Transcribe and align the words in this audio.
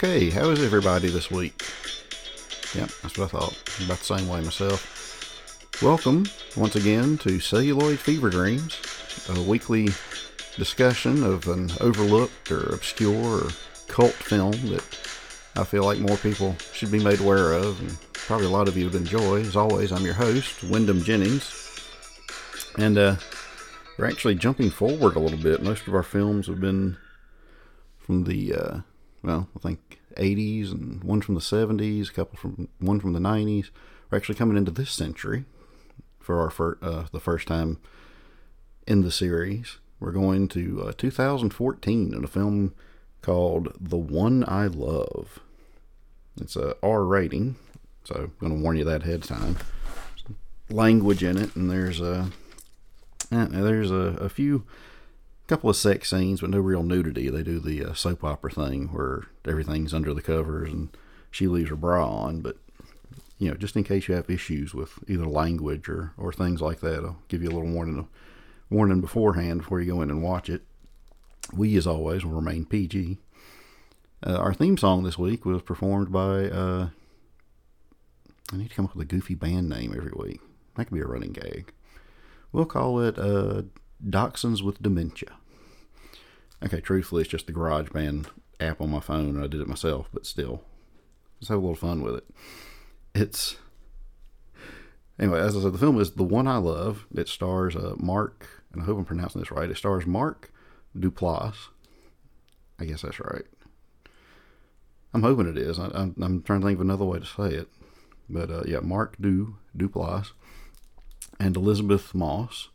Okay, 0.00 0.30
how 0.30 0.50
is 0.50 0.62
everybody 0.62 1.08
this 1.08 1.28
week? 1.28 1.60
Yep, 2.72 2.88
that's 3.02 3.18
what 3.18 3.24
I 3.24 3.26
thought. 3.26 3.84
About 3.84 3.98
the 3.98 4.04
same 4.04 4.28
way 4.28 4.40
myself. 4.40 5.82
Welcome 5.82 6.24
once 6.56 6.76
again 6.76 7.18
to 7.18 7.40
Celluloid 7.40 7.98
Fever 7.98 8.30
Dreams, 8.30 8.80
a 9.28 9.42
weekly 9.42 9.88
discussion 10.56 11.24
of 11.24 11.48
an 11.48 11.72
overlooked 11.80 12.52
or 12.52 12.74
obscure 12.74 13.46
or 13.46 13.48
cult 13.88 14.12
film 14.12 14.52
that 14.68 14.84
I 15.56 15.64
feel 15.64 15.82
like 15.82 15.98
more 15.98 16.16
people 16.18 16.54
should 16.72 16.92
be 16.92 17.02
made 17.02 17.18
aware 17.18 17.54
of, 17.54 17.80
and 17.80 18.00
probably 18.12 18.46
a 18.46 18.50
lot 18.50 18.68
of 18.68 18.76
you 18.76 18.84
would 18.84 18.94
enjoy. 18.94 19.40
As 19.40 19.56
always, 19.56 19.90
I'm 19.90 20.04
your 20.04 20.14
host, 20.14 20.62
Wyndham 20.62 21.02
Jennings, 21.02 21.82
and 22.78 22.96
uh, 22.96 23.16
we're 23.98 24.06
actually 24.06 24.36
jumping 24.36 24.70
forward 24.70 25.16
a 25.16 25.20
little 25.20 25.40
bit. 25.40 25.60
Most 25.60 25.88
of 25.88 25.94
our 25.96 26.04
films 26.04 26.46
have 26.46 26.60
been 26.60 26.96
from 27.98 28.22
the 28.22 28.54
uh, 28.54 28.78
well, 29.28 29.48
I 29.54 29.58
think 29.60 30.00
80s 30.16 30.72
and 30.72 31.04
one 31.04 31.20
from 31.20 31.34
the 31.34 31.40
70s, 31.40 32.10
a 32.10 32.12
couple 32.12 32.38
from 32.38 32.68
one 32.78 32.98
from 32.98 33.12
the 33.12 33.20
90s. 33.20 33.70
We're 34.10 34.18
actually 34.18 34.36
coming 34.36 34.56
into 34.56 34.70
this 34.70 34.90
century 34.90 35.44
for 36.18 36.40
our 36.40 36.50
fir- 36.50 36.78
uh, 36.82 37.04
the 37.12 37.20
first 37.20 37.46
time 37.46 37.78
in 38.86 39.02
the 39.02 39.12
series. 39.12 39.78
We're 40.00 40.12
going 40.12 40.48
to 40.48 40.84
uh, 40.88 40.92
2014 40.96 42.14
in 42.14 42.24
a 42.24 42.26
film 42.26 42.74
called 43.20 43.74
The 43.78 43.96
One 43.98 44.44
I 44.48 44.66
Love. 44.66 45.40
It's 46.40 46.56
a 46.56 46.76
R 46.82 47.04
rating, 47.04 47.56
so 48.04 48.14
I'm 48.14 48.32
going 48.40 48.56
to 48.56 48.62
warn 48.62 48.76
you 48.76 48.84
that 48.84 49.02
ahead 49.02 49.22
of 49.22 49.26
time. 49.26 49.58
Language 50.70 51.22
in 51.22 51.36
it, 51.36 51.54
and 51.56 51.70
there's 51.70 52.00
a 52.00 52.30
there's 53.30 53.90
a, 53.90 54.16
a 54.20 54.28
few 54.28 54.64
couple 55.48 55.70
of 55.70 55.76
sex 55.76 56.10
scenes, 56.10 56.42
but 56.42 56.50
no 56.50 56.60
real 56.60 56.82
nudity. 56.82 57.30
They 57.30 57.42
do 57.42 57.58
the 57.58 57.84
uh, 57.86 57.94
soap 57.94 58.22
opera 58.22 58.50
thing 58.50 58.88
where 58.88 59.24
everything's 59.46 59.94
under 59.94 60.12
the 60.12 60.22
covers 60.22 60.70
and 60.70 60.90
she 61.30 61.46
leaves 61.46 61.70
her 61.70 61.76
bra 61.76 62.08
on. 62.08 62.40
But 62.40 62.58
you 63.38 63.48
know, 63.48 63.56
just 63.56 63.76
in 63.76 63.84
case 63.84 64.08
you 64.08 64.14
have 64.14 64.28
issues 64.28 64.74
with 64.74 64.98
either 65.08 65.26
language 65.26 65.88
or 65.88 66.12
or 66.16 66.32
things 66.32 66.60
like 66.60 66.80
that, 66.80 67.04
I'll 67.04 67.22
give 67.28 67.42
you 67.42 67.48
a 67.48 67.56
little 67.56 67.70
warning 67.70 68.08
warning 68.70 69.00
beforehand 69.00 69.60
before 69.60 69.80
you 69.80 69.92
go 69.92 70.02
in 70.02 70.10
and 70.10 70.22
watch 70.22 70.50
it. 70.50 70.62
We, 71.52 71.76
as 71.76 71.86
always, 71.86 72.24
will 72.24 72.32
remain 72.32 72.66
PG. 72.66 73.16
Uh, 74.26 74.36
our 74.36 74.52
theme 74.52 74.76
song 74.76 75.02
this 75.02 75.18
week 75.18 75.44
was 75.46 75.62
performed 75.62 76.12
by. 76.12 76.50
Uh, 76.50 76.88
I 78.52 78.56
need 78.56 78.68
to 78.70 78.74
come 78.74 78.84
up 78.84 78.94
with 78.94 79.02
a 79.02 79.08
goofy 79.08 79.34
band 79.34 79.68
name 79.68 79.94
every 79.96 80.12
week. 80.14 80.40
That 80.76 80.86
could 80.86 80.94
be 80.94 81.00
a 81.00 81.06
running 81.06 81.32
gag. 81.32 81.72
We'll 82.52 82.64
call 82.64 83.00
it 83.00 83.18
uh, 83.18 83.62
Dachshunds 84.06 84.62
with 84.62 84.82
Dementia. 84.82 85.32
Okay, 86.64 86.80
truthfully, 86.80 87.22
it's 87.22 87.30
just 87.30 87.46
the 87.46 87.52
GarageBand 87.52 88.26
app 88.60 88.80
on 88.80 88.90
my 88.90 89.00
phone, 89.00 89.42
I 89.42 89.46
did 89.46 89.60
it 89.60 89.68
myself, 89.68 90.08
but 90.12 90.26
still, 90.26 90.62
let's 91.40 91.48
have 91.48 91.58
a 91.58 91.60
little 91.60 91.76
fun 91.76 92.02
with 92.02 92.16
it. 92.16 92.24
It's 93.14 93.56
anyway, 95.18 95.40
as 95.40 95.56
I 95.56 95.60
said, 95.60 95.72
the 95.72 95.78
film 95.78 96.00
is 96.00 96.12
the 96.12 96.24
one 96.24 96.46
I 96.46 96.56
love. 96.56 97.06
It 97.14 97.28
stars 97.28 97.76
uh, 97.76 97.94
Mark, 97.98 98.46
and 98.72 98.82
I 98.82 98.84
hope 98.84 98.98
I'm 98.98 99.04
pronouncing 99.04 99.40
this 99.40 99.50
right. 99.50 99.70
It 99.70 99.76
stars 99.76 100.06
Mark 100.06 100.52
Duplass. 100.96 101.68
I 102.78 102.84
guess 102.84 103.02
that's 103.02 103.20
right. 103.20 103.44
I'm 105.14 105.22
hoping 105.22 105.48
it 105.48 105.58
is. 105.58 105.78
I, 105.78 105.86
am 105.86 106.14
I'm 106.20 106.42
trying 106.42 106.60
to 106.60 106.66
think 106.66 106.76
of 106.76 106.82
another 106.82 107.04
way 107.04 107.18
to 107.18 107.26
say 107.26 107.54
it, 107.54 107.68
but 108.28 108.50
uh, 108.50 108.62
yeah, 108.66 108.80
Mark 108.80 109.16
Du 109.20 109.56
Duplass 109.76 110.32
and 111.40 111.56
Elisabeth 111.56 112.14
Moss 112.14 112.68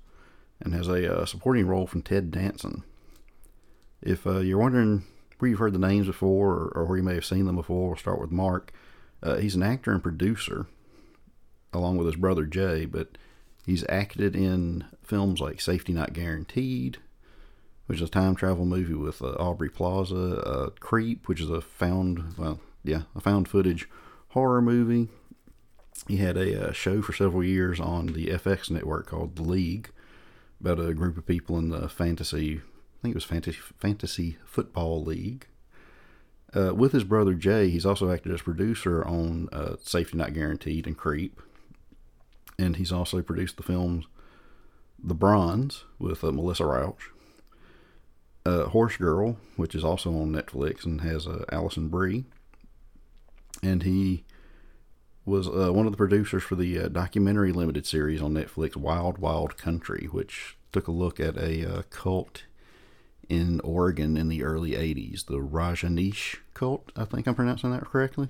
and 0.62 0.74
has 0.74 0.88
a 0.88 1.22
uh, 1.22 1.26
supporting 1.26 1.68
role 1.68 1.88
from 1.88 2.02
Ted 2.02 2.32
Danson. 2.32 2.84
If 4.02 4.28
uh, 4.28 4.40
you're 4.40 4.60
wondering 4.60 5.04
where 5.40 5.50
you've 5.50 5.60
heard 5.60 5.74
the 5.74 5.80
names 5.80 6.08
before 6.08 6.52
or, 6.52 6.72
or, 6.76 6.86
where 6.86 6.98
you 6.98 7.04
may 7.04 7.16
have 7.16 7.26
seen 7.26 7.46
them 7.46 7.56
before, 7.56 7.88
we'll 7.88 7.98
start 7.98 8.20
with 8.20 8.32
Mark. 8.32 8.72
Uh, 9.22 9.36
he's 9.36 9.56
an 9.56 9.64
actor 9.64 9.92
and 9.92 10.04
producer, 10.04 10.68
along 11.72 11.98
with 11.98 12.08
his 12.08 12.16
brother 12.16 12.46
Jay, 12.46 12.86
but 12.86 13.18
he's 13.66 13.86
acted 13.90 14.36
in 14.36 14.86
films 15.04 15.40
like 15.42 15.62
Safety 15.62 15.94
Not 15.94 16.14
Guaranteed, 16.14 16.98
which 17.88 18.02
is 18.02 18.08
a 18.08 18.12
time 18.12 18.36
travel 18.36 18.66
movie 18.66 18.94
with 18.94 19.22
uh, 19.22 19.32
Aubrey 19.32 19.70
Plaza, 19.70 20.42
uh, 20.46 20.70
Creep, 20.80 21.28
which 21.28 21.42
is 21.42 21.50
a 21.50 21.62
found, 21.62 22.36
well, 22.38 22.60
yeah, 22.84 23.04
a 23.16 23.22
found 23.22 23.48
footage 23.48 23.90
horror 24.30 24.62
movie. 24.62 25.10
He 26.08 26.18
had 26.18 26.38
a 26.38 26.70
uh, 26.70 26.72
show 26.74 27.02
for 27.02 27.14
several 27.14 27.44
years 27.44 27.80
on 27.80 28.08
the 28.08 28.28
FX 28.28 28.70
network 28.70 29.08
called 29.08 29.36
The 29.36 29.44
League, 29.44 29.92
about 30.64 30.80
a 30.80 30.94
group 30.94 31.18
of 31.18 31.26
people 31.26 31.58
in 31.58 31.70
the 31.70 31.90
fantasy, 31.90 32.56
I 32.56 33.02
think 33.02 33.14
it 33.14 33.16
was 33.16 33.26
fantasy 33.26 33.60
fantasy 33.80 34.38
football 34.46 35.04
league. 35.04 35.48
Uh, 36.56 36.74
with 36.74 36.94
his 36.94 37.04
brother 37.04 37.34
Jay, 37.34 37.70
he's 37.70 37.86
also 37.86 38.12
acted 38.12 38.32
as 38.32 38.44
producer 38.44 39.04
on 39.06 39.50
uh, 39.52 39.76
Safety 39.82 40.18
Not 40.18 40.34
Guaranteed 40.34 40.88
and 40.88 40.98
Creep, 40.98 41.42
and 42.58 42.78
he's 42.78 42.92
also 42.92 43.22
produced 43.22 43.58
the 43.58 43.64
films 43.64 44.06
The 45.04 45.16
Bronze 45.16 45.84
with 46.00 46.24
uh, 46.24 46.32
Melissa 46.32 46.64
Rauch, 46.64 47.12
uh, 48.46 48.66
Horse 48.66 48.96
Girl, 48.96 49.38
which 49.58 49.76
is 49.76 49.84
also 49.84 50.12
on 50.12 50.32
Netflix 50.32 50.86
and 50.86 51.02
has 51.02 51.28
uh, 51.28 51.44
Alison 51.52 51.90
Brie, 51.90 52.24
and 53.62 53.84
he 53.84 54.24
was 55.26 55.48
uh, 55.48 55.72
one 55.72 55.86
of 55.86 55.92
the 55.92 55.98
producers 55.98 56.44
for 56.44 56.56
the 56.56 56.80
uh, 56.80 56.88
documentary 56.90 57.52
limited 57.52 57.86
series 57.86 58.22
on 58.22 58.34
Netflix, 58.34 58.76
Wild 58.76 59.18
Wild 59.18 59.58
Country, 59.58 60.08
which 60.12 60.58
took 60.72 60.88
a 60.88 60.92
look 60.92 61.20
at 61.20 61.38
a 61.38 61.80
uh, 61.80 61.82
cult 61.90 62.44
in 63.30 63.62
Oregon 63.62 64.18
in 64.18 64.28
the 64.28 64.44
early 64.44 64.72
80s, 64.72 65.26
the 65.26 65.40
Rajneesh 65.40 66.38
cult. 66.54 66.92
I 66.96 67.06
think 67.06 67.28
I'm 67.28 67.36
pronouncing 67.36 67.72
that 67.72 67.86
correctly. 67.86 68.30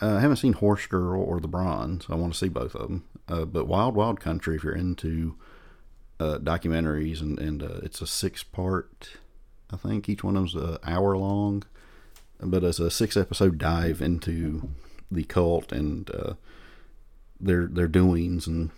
Uh, 0.00 0.16
I 0.16 0.20
haven't 0.20 0.36
seen 0.36 0.52
Horse 0.52 0.86
Girl 0.86 1.20
or 1.20 1.40
The 1.40 1.48
Bronze. 1.48 2.06
I 2.08 2.14
want 2.14 2.34
to 2.34 2.38
see 2.38 2.48
both 2.48 2.74
of 2.74 2.88
them. 2.88 3.04
Uh, 3.28 3.44
but 3.44 3.66
Wild 3.66 3.96
Wild 3.96 4.20
Country, 4.20 4.56
if 4.56 4.62
you're 4.62 4.76
into 4.76 5.36
uh, 6.20 6.38
documentaries, 6.38 7.20
and, 7.20 7.38
and 7.38 7.62
it's 7.62 8.00
a 8.00 8.06
six 8.06 8.42
part, 8.44 9.16
I 9.72 9.76
think 9.76 10.08
each 10.08 10.22
one 10.22 10.36
of 10.36 10.52
them's 10.52 10.54
an 10.54 10.78
hour 10.84 11.16
long, 11.16 11.64
but 12.40 12.62
it's 12.62 12.78
a 12.78 12.90
six 12.90 13.16
episode 13.16 13.58
dive 13.58 14.00
into 14.00 14.70
the 15.10 15.24
cult 15.24 15.72
and 15.72 16.10
uh, 16.10 16.34
their 17.40 17.66
their 17.66 17.88
doings 17.88 18.46
and 18.46 18.70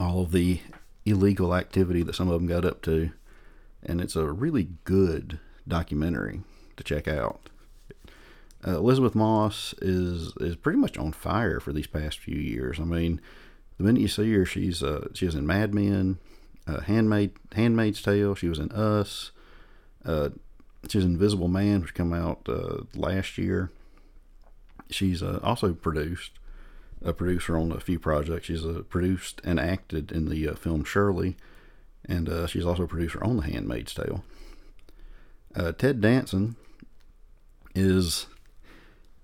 all 0.00 0.22
of 0.22 0.32
the 0.32 0.60
illegal 1.04 1.54
activity 1.54 2.02
that 2.02 2.14
some 2.14 2.28
of 2.28 2.34
them 2.34 2.46
got 2.48 2.64
up 2.64 2.82
to, 2.82 3.10
and 3.82 4.00
it's 4.00 4.16
a 4.16 4.30
really 4.30 4.68
good 4.84 5.38
documentary 5.66 6.40
to 6.76 6.84
check 6.84 7.06
out. 7.06 7.48
Uh, 8.66 8.78
Elisabeth 8.78 9.14
Moss 9.14 9.74
is 9.82 10.32
is 10.40 10.56
pretty 10.56 10.78
much 10.78 10.96
on 10.96 11.12
fire 11.12 11.60
for 11.60 11.72
these 11.72 11.86
past 11.86 12.18
few 12.18 12.38
years. 12.38 12.80
I 12.80 12.84
mean, 12.84 13.20
the 13.76 13.84
minute 13.84 14.00
you 14.00 14.08
see 14.08 14.32
her, 14.34 14.46
she's 14.46 14.82
uh, 14.82 15.08
she 15.12 15.26
was 15.26 15.34
in 15.34 15.46
Mad 15.46 15.74
Men, 15.74 16.18
uh, 16.66 16.80
Handmaid 16.80 17.32
Handmaid's 17.52 18.00
Tale. 18.00 18.34
She 18.34 18.48
was 18.48 18.58
in 18.58 18.70
Us. 18.72 19.32
Uh, 20.04 20.30
she 20.88 20.98
was 20.98 21.04
in 21.04 21.12
Invisible 21.12 21.48
Man, 21.48 21.82
which 21.82 21.94
came 21.94 22.12
out 22.12 22.46
uh, 22.48 22.82
last 22.94 23.36
year. 23.38 23.70
She's 24.90 25.22
uh, 25.22 25.40
also 25.42 25.72
produced 25.72 26.32
a 27.02 27.12
producer 27.12 27.56
on 27.56 27.72
a 27.72 27.80
few 27.80 27.98
projects. 27.98 28.46
She's 28.46 28.64
uh, 28.64 28.82
produced 28.88 29.40
and 29.44 29.60
acted 29.60 30.10
in 30.10 30.28
the 30.28 30.48
uh, 30.48 30.54
film 30.54 30.84
Shirley, 30.84 31.36
and 32.04 32.28
uh, 32.28 32.46
she's 32.46 32.64
also 32.64 32.84
a 32.84 32.88
producer 32.88 33.22
on 33.22 33.36
The 33.36 33.42
Handmaid's 33.44 33.94
Tale. 33.94 34.24
Uh, 35.54 35.72
Ted 35.72 36.00
Danson 36.00 36.56
is, 37.74 38.26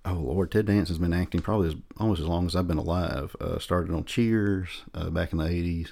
oh 0.05 0.13
Lord, 0.13 0.51
Ted 0.51 0.65
Danson's 0.65 0.99
been 0.99 1.13
acting 1.13 1.41
probably 1.41 1.69
as, 1.69 1.75
almost 1.97 2.21
as 2.21 2.27
long 2.27 2.45
as 2.45 2.55
I've 2.55 2.67
been 2.67 2.77
alive. 2.77 3.35
Uh, 3.39 3.59
started 3.59 3.93
on 3.93 4.05
Cheers 4.05 4.83
back 5.09 5.31
in 5.31 5.39
the 5.39 5.45
80s, 5.45 5.91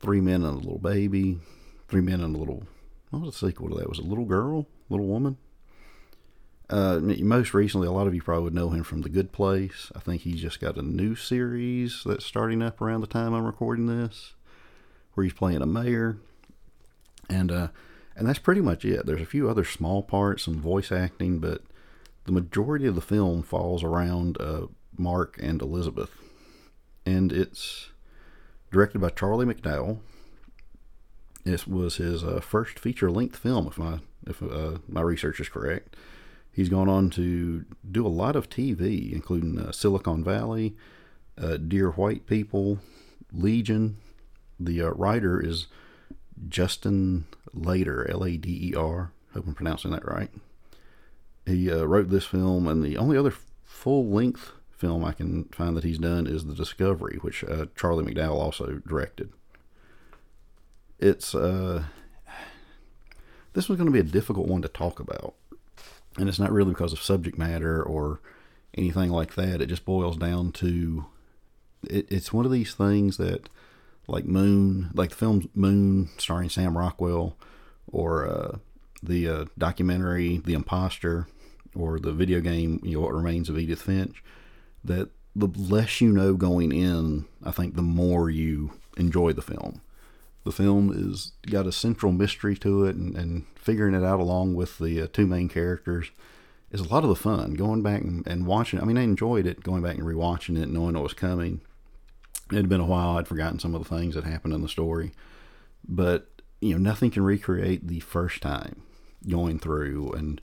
Three 0.00 0.20
Men 0.20 0.44
and 0.44 0.56
a 0.56 0.58
Little 0.58 0.78
Baby, 0.78 1.38
Three 1.88 2.00
Men 2.00 2.20
and 2.20 2.34
a 2.34 2.38
Little, 2.38 2.64
what 3.10 3.22
was 3.22 3.38
the 3.38 3.46
sequel 3.46 3.68
to 3.68 3.74
that? 3.76 3.88
Was 3.88 3.98
it 3.98 4.06
Little 4.06 4.24
Girl? 4.24 4.66
Little 4.88 5.06
Woman? 5.06 5.36
Uh, 6.72 7.00
most 7.00 7.52
recently, 7.52 7.86
a 7.86 7.92
lot 7.92 8.06
of 8.06 8.14
you 8.14 8.22
probably 8.22 8.44
would 8.44 8.54
know 8.54 8.70
him 8.70 8.82
from 8.82 9.02
The 9.02 9.10
Good 9.10 9.30
Place. 9.30 9.92
I 9.94 9.98
think 9.98 10.22
he's 10.22 10.40
just 10.40 10.58
got 10.58 10.78
a 10.78 10.82
new 10.82 11.14
series 11.14 12.00
that's 12.06 12.24
starting 12.24 12.62
up 12.62 12.80
around 12.80 13.02
the 13.02 13.06
time 13.06 13.34
I'm 13.34 13.44
recording 13.44 13.86
this, 13.88 14.32
where 15.12 15.24
he's 15.24 15.34
playing 15.34 15.60
a 15.60 15.66
mayor, 15.66 16.16
and 17.28 17.52
uh, 17.52 17.68
and 18.16 18.26
that's 18.26 18.38
pretty 18.38 18.62
much 18.62 18.86
it. 18.86 19.04
There's 19.04 19.20
a 19.20 19.26
few 19.26 19.50
other 19.50 19.64
small 19.64 20.02
parts, 20.02 20.44
some 20.44 20.58
voice 20.58 20.90
acting, 20.90 21.40
but 21.40 21.60
the 22.24 22.32
majority 22.32 22.86
of 22.86 22.94
the 22.94 23.02
film 23.02 23.42
falls 23.42 23.84
around 23.84 24.40
uh, 24.40 24.68
Mark 24.96 25.38
and 25.42 25.60
Elisabeth, 25.60 26.12
and 27.04 27.32
it's 27.32 27.90
directed 28.70 28.98
by 28.98 29.10
Charlie 29.10 29.44
McDowell. 29.44 29.98
This 31.44 31.66
was 31.66 31.96
his 31.96 32.24
uh, 32.24 32.40
first 32.40 32.78
feature-length 32.78 33.36
film, 33.36 33.66
if 33.66 33.76
my 33.76 33.98
if 34.26 34.42
uh, 34.42 34.78
my 34.88 35.02
research 35.02 35.38
is 35.38 35.50
correct. 35.50 35.96
He's 36.52 36.68
gone 36.68 36.88
on 36.88 37.08
to 37.10 37.64
do 37.90 38.06
a 38.06 38.08
lot 38.08 38.36
of 38.36 38.50
TV, 38.50 39.10
including 39.10 39.58
uh, 39.58 39.72
Silicon 39.72 40.22
Valley, 40.22 40.76
uh, 41.40 41.56
Dear 41.56 41.90
White 41.92 42.26
People, 42.26 42.78
Legion. 43.32 43.96
The 44.60 44.82
uh, 44.82 44.90
writer 44.90 45.44
is 45.44 45.66
Justin 46.48 47.24
Lader, 47.54 48.08
L 48.10 48.24
A 48.24 48.36
D 48.36 48.70
E 48.70 48.74
R. 48.74 49.12
Hope 49.32 49.46
I'm 49.46 49.54
pronouncing 49.54 49.92
that 49.92 50.06
right. 50.06 50.30
he 51.46 51.70
uh, 51.72 51.84
wrote 51.84 52.10
this 52.10 52.26
film, 52.26 52.68
and 52.68 52.84
the 52.84 52.98
only 52.98 53.16
other 53.16 53.32
full 53.64 54.06
length 54.10 54.52
film 54.70 55.04
I 55.04 55.12
can 55.12 55.44
find 55.44 55.74
that 55.76 55.84
he's 55.84 55.98
done 55.98 56.26
is 56.26 56.44
The 56.44 56.54
Discovery, 56.54 57.18
which 57.22 57.44
uh, 57.44 57.66
Charlie 57.76 58.04
McDowell 58.04 58.34
also 58.34 58.82
directed. 58.86 59.32
It's 60.98 61.34
uh, 61.34 61.84
this 63.54 63.70
was 63.70 63.78
going 63.78 63.86
to 63.86 63.92
be 63.92 64.00
a 64.00 64.04
difficult 64.04 64.48
one 64.48 64.60
to 64.62 64.68
talk 64.68 65.00
about, 65.00 65.34
and 66.18 66.28
it's 66.28 66.38
not 66.38 66.52
really 66.52 66.72
because 66.72 66.92
of 66.92 67.02
subject 67.02 67.38
matter 67.38 67.82
or 67.82 68.20
anything 68.74 69.10
like 69.10 69.34
that. 69.34 69.60
It 69.60 69.66
just 69.66 69.84
boils 69.84 70.16
down 70.16 70.52
to 70.52 71.06
it, 71.84 72.10
it's 72.10 72.32
one 72.32 72.44
of 72.44 72.52
these 72.52 72.74
things 72.74 73.16
that, 73.16 73.48
like 74.06 74.24
Moon, 74.24 74.90
like 74.94 75.10
the 75.10 75.16
film 75.16 75.48
Moon, 75.54 76.08
starring 76.18 76.48
Sam 76.48 76.76
Rockwell, 76.76 77.36
or 77.90 78.26
uh, 78.26 78.58
the 79.02 79.28
uh, 79.28 79.44
documentary 79.58 80.38
The 80.38 80.54
Imposter, 80.54 81.28
or 81.74 81.98
the 81.98 82.12
video 82.12 82.40
game 82.40 82.80
you 82.82 82.96
know, 82.96 83.00
What 83.00 83.14
Remains 83.14 83.48
of 83.48 83.58
Edith 83.58 83.82
Finch, 83.82 84.22
that 84.84 85.10
the 85.34 85.46
less 85.46 86.00
you 86.00 86.12
know 86.12 86.34
going 86.34 86.72
in, 86.72 87.24
I 87.44 87.50
think 87.50 87.74
the 87.74 87.82
more 87.82 88.28
you 88.28 88.72
enjoy 88.96 89.32
the 89.32 89.42
film. 89.42 89.80
The 90.44 90.52
film 90.52 90.92
is 90.92 91.32
got 91.48 91.66
a 91.66 91.72
central 91.72 92.12
mystery 92.12 92.56
to 92.58 92.84
it, 92.84 92.96
and, 92.96 93.16
and 93.16 93.46
figuring 93.54 93.94
it 93.94 94.04
out 94.04 94.20
along 94.20 94.54
with 94.54 94.78
the 94.78 95.02
uh, 95.02 95.06
two 95.12 95.26
main 95.26 95.48
characters 95.48 96.10
is 96.70 96.80
a 96.80 96.88
lot 96.88 97.04
of 97.04 97.08
the 97.08 97.14
fun. 97.14 97.54
Going 97.54 97.82
back 97.82 98.02
and, 98.02 98.26
and 98.26 98.46
watching, 98.46 98.80
I 98.80 98.84
mean, 98.84 98.98
I 98.98 99.02
enjoyed 99.02 99.46
it 99.46 99.62
going 99.62 99.82
back 99.82 99.96
and 99.96 100.06
rewatching 100.06 100.60
it, 100.60 100.68
knowing 100.68 100.94
what 100.94 101.02
was 101.02 101.14
coming. 101.14 101.60
It 102.50 102.56
had 102.56 102.68
been 102.68 102.80
a 102.80 102.86
while; 102.86 103.16
I'd 103.16 103.28
forgotten 103.28 103.58
some 103.58 103.74
of 103.74 103.82
the 103.82 103.96
things 103.96 104.14
that 104.14 104.24
happened 104.24 104.54
in 104.54 104.62
the 104.62 104.68
story, 104.68 105.12
but 105.86 106.28
you 106.60 106.72
know, 106.72 106.78
nothing 106.78 107.10
can 107.10 107.24
recreate 107.24 107.86
the 107.86 108.00
first 108.00 108.42
time 108.42 108.82
going 109.28 109.58
through 109.58 110.12
and 110.12 110.40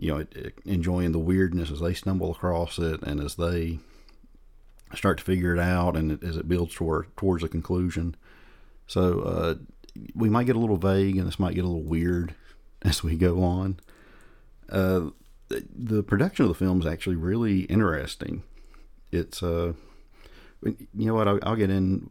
you 0.00 0.14
know, 0.14 0.26
enjoying 0.64 1.12
the 1.12 1.18
weirdness 1.18 1.70
as 1.70 1.80
they 1.80 1.92
stumble 1.92 2.32
across 2.32 2.78
it 2.78 3.02
and 3.02 3.20
as 3.20 3.34
they 3.34 3.78
start 4.94 5.18
to 5.18 5.24
figure 5.24 5.54
it 5.54 5.60
out 5.60 5.94
and 5.94 6.24
as 6.24 6.38
it 6.38 6.48
builds 6.48 6.74
toward 6.74 7.14
towards 7.18 7.44
a 7.44 7.48
conclusion. 7.48 8.16
So 8.90 9.20
uh, 9.20 9.54
we 10.14 10.28
might 10.28 10.46
get 10.46 10.56
a 10.56 10.58
little 10.58 10.76
vague 10.76 11.16
and 11.16 11.26
this 11.26 11.38
might 11.38 11.54
get 11.54 11.64
a 11.64 11.68
little 11.68 11.82
weird 11.82 12.34
as 12.82 13.02
we 13.02 13.16
go 13.16 13.42
on. 13.42 13.78
Uh, 14.68 15.10
the 15.48 16.02
production 16.02 16.44
of 16.44 16.48
the 16.48 16.54
film 16.54 16.80
is 16.80 16.86
actually 16.86 17.16
really 17.16 17.60
interesting. 17.62 18.42
It's 19.10 19.42
uh, 19.42 19.72
you 20.62 20.76
know 20.94 21.14
what? 21.14 21.28
I'll, 21.28 21.38
I'll 21.42 21.56
get 21.56 21.70
in. 21.70 22.10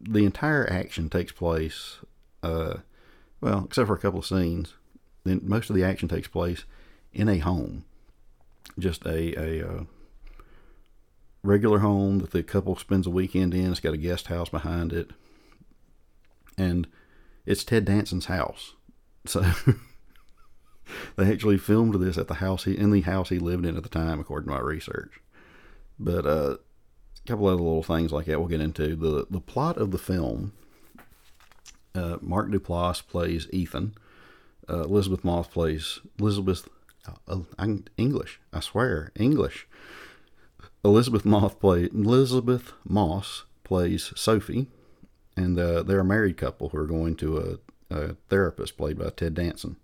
The 0.00 0.24
entire 0.24 0.70
action 0.70 1.10
takes 1.10 1.32
place, 1.32 1.96
uh, 2.44 2.78
well, 3.40 3.64
except 3.64 3.88
for 3.88 3.94
a 3.94 3.98
couple 3.98 4.20
of 4.20 4.26
scenes 4.26 4.74
then 5.24 5.40
most 5.44 5.70
of 5.70 5.76
the 5.76 5.84
action 5.84 6.08
takes 6.08 6.28
place 6.28 6.64
in 7.12 7.28
a 7.28 7.38
home, 7.38 7.84
just 8.78 9.04
a 9.06 9.34
a 9.38 9.68
uh, 9.68 9.84
regular 11.42 11.80
home 11.80 12.18
that 12.18 12.30
the 12.32 12.42
couple 12.42 12.76
spends 12.76 13.06
a 13.06 13.10
weekend 13.10 13.54
in. 13.54 13.70
It's 13.70 13.80
got 13.80 13.94
a 13.94 13.98
guest 13.98 14.26
house 14.28 14.48
behind 14.48 14.92
it, 14.92 15.10
and 16.58 16.86
it's 17.46 17.64
Ted 17.64 17.86
Danson's 17.86 18.26
house. 18.26 18.74
So 19.24 19.40
they 21.16 21.32
actually 21.32 21.58
filmed 21.58 21.94
this 21.94 22.18
at 22.18 22.28
the 22.28 22.34
house 22.34 22.64
he 22.64 22.76
in 22.76 22.90
the 22.90 23.02
house 23.02 23.30
he 23.30 23.38
lived 23.38 23.64
in 23.64 23.76
at 23.76 23.82
the 23.82 23.88
time, 23.88 24.20
according 24.20 24.48
to 24.48 24.54
my 24.54 24.60
research. 24.60 25.20
But 25.98 26.26
uh, 26.26 26.56
a 26.58 27.28
couple 27.28 27.46
other 27.46 27.56
little 27.56 27.82
things 27.82 28.12
like 28.12 28.26
that 28.26 28.38
we'll 28.38 28.48
get 28.48 28.60
into. 28.60 28.96
the 28.96 29.26
The 29.30 29.40
plot 29.40 29.78
of 29.78 29.90
the 29.92 29.98
film. 29.98 30.52
Uh, 31.94 32.18
Mark 32.20 32.48
Duplass 32.50 33.04
plays 33.04 33.48
Ethan, 33.52 33.94
uh, 34.68 34.82
Elisabeth 34.82 35.24
Moss 35.24 35.48
plays 35.48 36.00
Elizabeth. 36.18 36.68
Uh, 37.26 37.40
English, 37.96 38.38
I 38.52 38.60
swear, 38.60 39.12
English. 39.16 39.66
Elisabeth 40.84 41.24
Moss 41.24 41.54
play 41.54 41.84
Elisabeth 41.84 42.74
Moss 42.84 43.44
plays 43.64 44.12
Sophie, 44.14 44.66
and 45.38 45.58
uh, 45.58 45.82
they're 45.82 46.00
a 46.00 46.04
married 46.04 46.36
couple 46.36 46.70
who 46.70 46.78
are 46.78 46.86
going 46.86 47.14
to 47.16 47.60
a, 47.90 47.94
a, 47.94 48.14
therapist 48.28 48.76
played 48.76 48.98
by 48.98 49.10
Ted 49.10 49.34
Danson. 49.34 49.76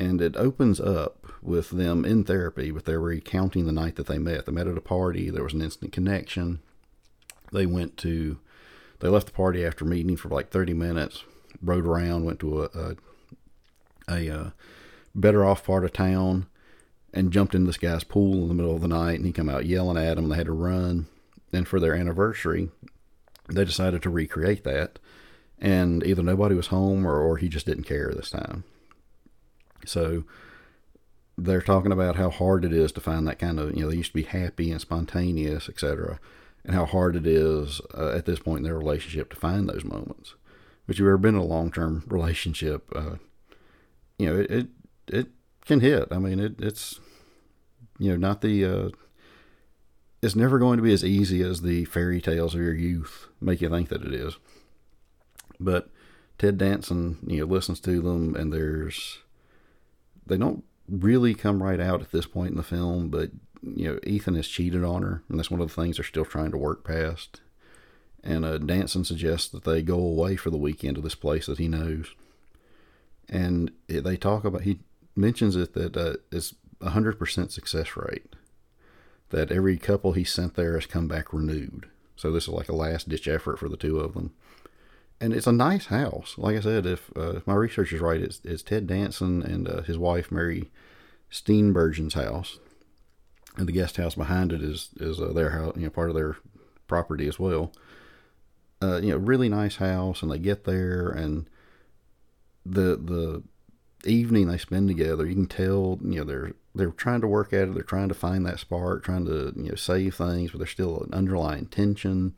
And 0.00 0.20
it 0.20 0.36
opens 0.36 0.80
up 0.80 1.26
with 1.42 1.70
them 1.70 2.04
in 2.04 2.24
therapy, 2.24 2.70
but 2.70 2.84
they're 2.84 3.00
recounting 3.00 3.66
the 3.66 3.72
night 3.72 3.96
that 3.96 4.06
they 4.06 4.18
met. 4.18 4.46
They 4.46 4.52
met 4.52 4.66
at 4.66 4.76
a 4.76 4.82
party. 4.82 5.30
There 5.30 5.44
was 5.44 5.54
an 5.54 5.62
instant 5.62 5.92
connection. 5.92 6.60
They 7.52 7.66
went 7.66 7.96
to, 7.98 8.38
they 9.00 9.08
left 9.08 9.26
the 9.26 9.32
party 9.32 9.64
after 9.64 9.84
meeting 9.84 10.16
for 10.16 10.28
like 10.28 10.50
30 10.50 10.74
minutes, 10.74 11.24
rode 11.62 11.86
around, 11.86 12.24
went 12.24 12.40
to 12.40 12.64
a, 12.64 12.68
a 12.74 12.96
a 14.08 14.30
uh, 14.30 14.50
better 15.14 15.44
off 15.44 15.64
part 15.64 15.84
of 15.84 15.92
town 15.92 16.46
and 17.12 17.32
jumped 17.32 17.54
in 17.54 17.64
this 17.64 17.78
guy's 17.78 18.04
pool 18.04 18.42
in 18.42 18.48
the 18.48 18.54
middle 18.54 18.74
of 18.74 18.82
the 18.82 18.88
night 18.88 19.16
and 19.16 19.26
he 19.26 19.32
come 19.32 19.48
out 19.48 19.66
yelling 19.66 19.96
at 19.96 20.16
them. 20.16 20.28
They 20.28 20.36
had 20.36 20.46
to 20.46 20.52
run. 20.52 21.06
And 21.52 21.66
for 21.66 21.80
their 21.80 21.94
anniversary, 21.94 22.70
they 23.48 23.64
decided 23.64 24.02
to 24.02 24.10
recreate 24.10 24.64
that. 24.64 24.98
And 25.58 26.04
either 26.04 26.22
nobody 26.22 26.54
was 26.54 26.66
home 26.66 27.06
or, 27.06 27.18
or 27.18 27.38
he 27.38 27.48
just 27.48 27.66
didn't 27.66 27.84
care 27.84 28.12
this 28.14 28.30
time. 28.30 28.64
So 29.86 30.24
they're 31.38 31.62
talking 31.62 31.92
about 31.92 32.16
how 32.16 32.30
hard 32.30 32.64
it 32.64 32.72
is 32.72 32.92
to 32.92 33.00
find 33.00 33.26
that 33.26 33.38
kind 33.38 33.58
of, 33.58 33.74
you 33.74 33.82
know, 33.82 33.90
they 33.90 33.96
used 33.96 34.10
to 34.10 34.16
be 34.16 34.22
happy 34.22 34.70
and 34.70 34.80
spontaneous, 34.80 35.68
etc. 35.68 36.18
And 36.64 36.74
how 36.74 36.84
hard 36.84 37.16
it 37.16 37.26
is 37.26 37.80
uh, 37.96 38.10
at 38.10 38.26
this 38.26 38.38
point 38.38 38.58
in 38.58 38.64
their 38.64 38.78
relationship 38.78 39.30
to 39.30 39.36
find 39.36 39.68
those 39.68 39.84
moments. 39.84 40.34
But 40.86 40.98
you've 40.98 41.08
ever 41.08 41.18
been 41.18 41.34
in 41.34 41.40
a 41.40 41.44
long 41.44 41.70
term 41.70 42.04
relationship, 42.08 42.90
uh, 42.94 43.16
you 44.18 44.26
know, 44.26 44.40
it, 44.40 44.50
it, 44.50 44.68
it 45.08 45.26
can 45.64 45.80
hit. 45.80 46.08
I 46.10 46.18
mean, 46.18 46.40
it, 46.40 46.54
it's, 46.58 47.00
you 47.98 48.10
know, 48.10 48.16
not 48.16 48.40
the, 48.40 48.64
uh, 48.64 48.88
it's 50.26 50.36
never 50.36 50.58
going 50.58 50.76
to 50.76 50.82
be 50.82 50.92
as 50.92 51.04
easy 51.04 51.42
as 51.42 51.62
the 51.62 51.84
fairy 51.86 52.20
tales 52.20 52.54
of 52.54 52.60
your 52.60 52.74
youth 52.74 53.28
make 53.40 53.60
you 53.60 53.70
think 53.70 53.88
that 53.88 54.02
it 54.02 54.12
is. 54.12 54.36
But 55.58 55.88
Ted 56.38 56.58
Danson, 56.58 57.18
you 57.26 57.40
know, 57.40 57.46
listens 57.46 57.80
to 57.80 58.00
them 58.02 58.34
and 58.36 58.52
there's, 58.52 59.18
they 60.26 60.36
don't 60.36 60.64
really 60.88 61.34
come 61.34 61.62
right 61.62 61.80
out 61.80 62.02
at 62.02 62.12
this 62.12 62.26
point 62.26 62.50
in 62.50 62.56
the 62.56 62.62
film, 62.62 63.08
but, 63.08 63.30
you 63.62 63.88
know, 63.88 63.98
Ethan 64.04 64.34
has 64.34 64.46
cheated 64.46 64.84
on 64.84 65.02
her, 65.02 65.22
and 65.28 65.38
that's 65.38 65.50
one 65.50 65.60
of 65.60 65.68
the 65.68 65.74
things 65.74 65.96
they're 65.96 66.04
still 66.04 66.24
trying 66.24 66.50
to 66.50 66.58
work 66.58 66.84
past. 66.84 67.40
And 68.22 68.44
uh, 68.44 68.58
Danson 68.58 69.04
suggests 69.04 69.48
that 69.48 69.64
they 69.64 69.82
go 69.82 69.98
away 69.98 70.36
for 70.36 70.50
the 70.50 70.58
weekend 70.58 70.96
to 70.96 71.00
this 71.00 71.14
place 71.14 71.46
that 71.46 71.58
he 71.58 71.68
knows 71.68 72.14
and 73.28 73.72
they 73.88 74.16
talk 74.16 74.44
about 74.44 74.62
he 74.62 74.80
mentions 75.14 75.56
it 75.56 75.74
that 75.74 75.96
uh, 75.96 76.14
it's 76.30 76.54
a 76.80 76.90
hundred 76.90 77.18
percent 77.18 77.52
success 77.52 77.96
rate. 77.96 78.34
That 79.30 79.50
every 79.50 79.76
couple 79.76 80.12
he 80.12 80.24
sent 80.24 80.54
there 80.54 80.74
has 80.74 80.86
come 80.86 81.08
back 81.08 81.32
renewed. 81.32 81.88
So 82.14 82.30
this 82.30 82.44
is 82.44 82.50
like 82.50 82.68
a 82.68 82.74
last 82.74 83.08
ditch 83.08 83.28
effort 83.28 83.58
for 83.58 83.68
the 83.68 83.76
two 83.76 83.98
of 83.98 84.14
them, 84.14 84.32
and 85.20 85.32
it's 85.34 85.46
a 85.46 85.52
nice 85.52 85.86
house. 85.86 86.34
Like 86.38 86.56
I 86.56 86.60
said, 86.60 86.86
if, 86.86 87.10
uh, 87.16 87.36
if 87.36 87.46
my 87.46 87.54
research 87.54 87.92
is 87.92 88.00
right, 88.00 88.20
it's, 88.20 88.40
it's 88.44 88.62
Ted 88.62 88.86
Danson 88.86 89.42
and 89.42 89.68
uh, 89.68 89.82
his 89.82 89.98
wife 89.98 90.30
Mary 90.30 90.70
Steenburgen's 91.30 92.14
house, 92.14 92.58
and 93.56 93.66
the 93.66 93.72
guest 93.72 93.96
house 93.96 94.14
behind 94.14 94.52
it 94.52 94.62
is 94.62 94.90
is 94.96 95.20
uh, 95.20 95.32
their 95.32 95.50
house, 95.50 95.74
you 95.76 95.84
know, 95.84 95.90
part 95.90 96.08
of 96.08 96.16
their 96.16 96.36
property 96.86 97.26
as 97.26 97.38
well. 97.38 97.72
Uh, 98.80 99.00
you 99.02 99.10
know, 99.10 99.16
really 99.16 99.48
nice 99.48 99.76
house, 99.76 100.22
and 100.22 100.30
they 100.30 100.38
get 100.38 100.64
there 100.64 101.08
and 101.08 101.48
the 102.64 102.96
the 102.96 103.42
evening 104.04 104.46
they 104.46 104.58
spend 104.58 104.88
together, 104.88 105.26
you 105.26 105.34
can 105.34 105.46
tell 105.46 105.98
you 106.02 106.18
know 106.18 106.24
they're 106.24 106.52
they're 106.76 106.90
trying 106.90 107.22
to 107.22 107.26
work 107.26 107.52
at 107.52 107.68
it. 107.68 107.74
They're 107.74 107.82
trying 107.82 108.08
to 108.08 108.14
find 108.14 108.44
that 108.46 108.60
spark, 108.60 109.04
trying 109.04 109.24
to 109.26 109.52
you 109.56 109.70
know 109.70 109.74
save 109.74 110.14
things, 110.14 110.50
but 110.50 110.58
there's 110.58 110.70
still 110.70 111.02
an 111.02 111.14
underlying 111.14 111.66
tension. 111.66 112.36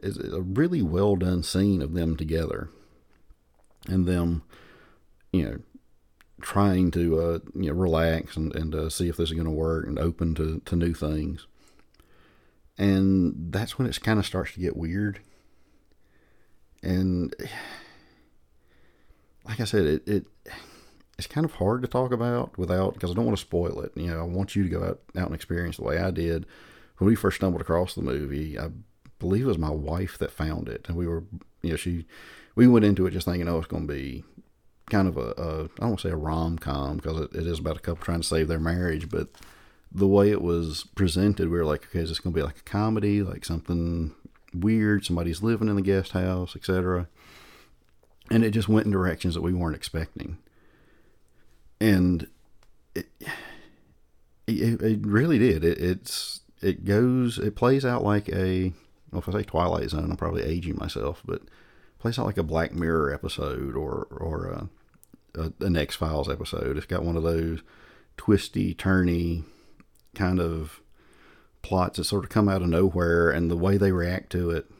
It's 0.00 0.16
a 0.16 0.40
really 0.40 0.82
well 0.82 1.16
done 1.16 1.42
scene 1.42 1.82
of 1.82 1.94
them 1.94 2.16
together, 2.16 2.68
and 3.88 4.06
them, 4.06 4.42
you 5.32 5.44
know, 5.44 5.58
trying 6.40 6.90
to 6.92 7.20
uh, 7.20 7.38
you 7.54 7.70
know 7.70 7.74
relax 7.74 8.36
and 8.36 8.54
and 8.54 8.74
uh, 8.74 8.88
see 8.88 9.08
if 9.08 9.16
this 9.16 9.30
is 9.30 9.34
going 9.34 9.46
to 9.46 9.50
work 9.50 9.86
and 9.86 9.98
open 9.98 10.34
to 10.36 10.62
to 10.64 10.76
new 10.76 10.94
things. 10.94 11.46
And 12.78 13.52
that's 13.52 13.78
when 13.78 13.88
it 13.88 14.00
kind 14.02 14.18
of 14.18 14.26
starts 14.26 14.54
to 14.54 14.60
get 14.60 14.76
weird. 14.76 15.20
And 16.82 17.34
like 19.44 19.60
I 19.60 19.64
said, 19.64 19.86
it, 19.86 20.08
it 20.08 20.26
it's 21.18 21.26
kind 21.26 21.44
of 21.44 21.54
hard 21.54 21.82
to 21.82 21.88
talk 21.88 22.12
about 22.12 22.56
without 22.58 22.94
because 22.94 23.10
I 23.10 23.14
don't 23.14 23.26
want 23.26 23.38
to 23.38 23.44
spoil 23.44 23.80
it. 23.80 23.92
You 23.94 24.08
know, 24.08 24.20
I 24.20 24.24
want 24.24 24.56
you 24.56 24.62
to 24.64 24.68
go 24.68 24.84
out, 24.84 25.00
out 25.16 25.26
and 25.26 25.34
experience 25.34 25.76
the 25.76 25.84
way 25.84 25.98
I 25.98 26.10
did 26.10 26.46
when 26.98 27.08
we 27.08 27.14
first 27.14 27.36
stumbled 27.36 27.60
across 27.60 27.94
the 27.94 28.02
movie. 28.02 28.58
I 28.58 28.70
believe 29.18 29.44
it 29.44 29.48
was 29.48 29.58
my 29.58 29.70
wife 29.70 30.18
that 30.18 30.30
found 30.30 30.68
it, 30.68 30.86
and 30.88 30.96
we 30.96 31.06
were, 31.06 31.24
you 31.62 31.70
know, 31.70 31.76
she 31.76 32.06
we 32.54 32.66
went 32.66 32.84
into 32.84 33.06
it 33.06 33.12
just 33.12 33.26
thinking, 33.26 33.48
oh, 33.48 33.58
it's 33.58 33.66
going 33.66 33.86
to 33.86 33.92
be 33.92 34.24
kind 34.90 35.08
of 35.08 35.16
a, 35.16 35.34
a 35.38 35.64
I 35.64 35.80
don't 35.80 35.88
want 35.90 36.00
to 36.00 36.08
say 36.08 36.12
a 36.12 36.16
rom 36.16 36.58
com 36.58 36.96
because 36.96 37.20
it, 37.20 37.34
it 37.34 37.46
is 37.46 37.58
about 37.58 37.76
a 37.76 37.80
couple 37.80 38.04
trying 38.04 38.20
to 38.20 38.26
save 38.26 38.48
their 38.48 38.60
marriage, 38.60 39.08
but 39.08 39.28
the 39.92 40.08
way 40.08 40.30
it 40.30 40.42
was 40.42 40.84
presented, 40.96 41.48
we 41.48 41.56
were 41.56 41.64
like, 41.64 41.84
okay, 41.84 42.00
is 42.00 42.08
this 42.08 42.18
going 42.18 42.34
to 42.34 42.38
be 42.38 42.44
like 42.44 42.58
a 42.58 42.62
comedy, 42.62 43.22
like 43.22 43.44
something 43.44 44.12
weird? 44.52 45.04
Somebody's 45.04 45.42
living 45.42 45.68
in 45.68 45.76
the 45.76 45.82
guest 45.82 46.12
house, 46.12 46.56
etc 46.56 47.06
and 48.30 48.44
it 48.44 48.50
just 48.50 48.68
went 48.68 48.86
in 48.86 48.92
directions 48.92 49.34
that 49.34 49.42
we 49.42 49.52
weren't 49.52 49.76
expecting. 49.76 50.38
And 51.84 52.28
it, 52.94 53.06
it, 54.46 54.82
it 54.82 55.06
really 55.06 55.38
did. 55.38 55.64
It, 55.64 55.78
it's 55.78 56.40
it 56.60 56.84
goes 56.84 57.38
it 57.38 57.56
plays 57.56 57.84
out 57.84 58.02
like 58.02 58.28
a 58.30 58.72
well, 59.10 59.20
if 59.20 59.28
I 59.28 59.32
say 59.32 59.42
Twilight 59.44 59.90
Zone, 59.90 60.10
I'm 60.10 60.16
probably 60.16 60.42
aging 60.42 60.76
myself, 60.76 61.22
but 61.24 61.42
plays 61.98 62.18
out 62.18 62.26
like 62.26 62.38
a 62.38 62.42
Black 62.42 62.72
Mirror 62.72 63.12
episode 63.12 63.76
or 63.76 64.06
or 64.10 64.46
a, 64.46 64.68
a, 65.40 65.52
an 65.64 65.76
X 65.76 65.94
Files 65.94 66.28
episode. 66.28 66.76
It's 66.76 66.86
got 66.86 67.04
one 67.04 67.16
of 67.16 67.22
those 67.22 67.60
twisty, 68.16 68.74
turny 68.74 69.44
kind 70.14 70.40
of 70.40 70.80
plots 71.62 71.98
that 71.98 72.04
sort 72.04 72.24
of 72.24 72.30
come 72.30 72.48
out 72.48 72.62
of 72.62 72.68
nowhere, 72.68 73.30
and 73.30 73.50
the 73.50 73.56
way 73.56 73.76
they 73.76 73.92
react 73.92 74.30
to 74.32 74.50
it 74.50 74.70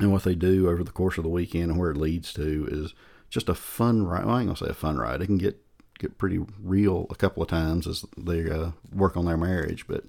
and 0.00 0.12
what 0.12 0.24
they 0.24 0.34
do 0.34 0.68
over 0.68 0.82
the 0.82 0.90
course 0.90 1.16
of 1.16 1.24
the 1.24 1.30
weekend 1.30 1.70
and 1.70 1.78
where 1.78 1.90
it 1.90 1.96
leads 1.96 2.32
to 2.34 2.66
is 2.70 2.94
just 3.30 3.48
a 3.48 3.54
fun 3.54 4.04
ride. 4.04 4.24
Well, 4.24 4.34
I 4.34 4.40
ain't 4.40 4.48
gonna 4.48 4.56
say 4.56 4.68
a 4.68 4.74
fun 4.74 4.98
ride. 4.98 5.22
It 5.22 5.26
can 5.26 5.38
get 5.38 5.58
get 6.02 6.18
pretty 6.18 6.40
real 6.62 7.06
a 7.10 7.14
couple 7.14 7.42
of 7.42 7.48
times 7.48 7.86
as 7.86 8.04
they 8.18 8.50
uh, 8.50 8.72
work 8.92 9.16
on 9.16 9.24
their 9.24 9.36
marriage, 9.36 9.86
but 9.86 10.04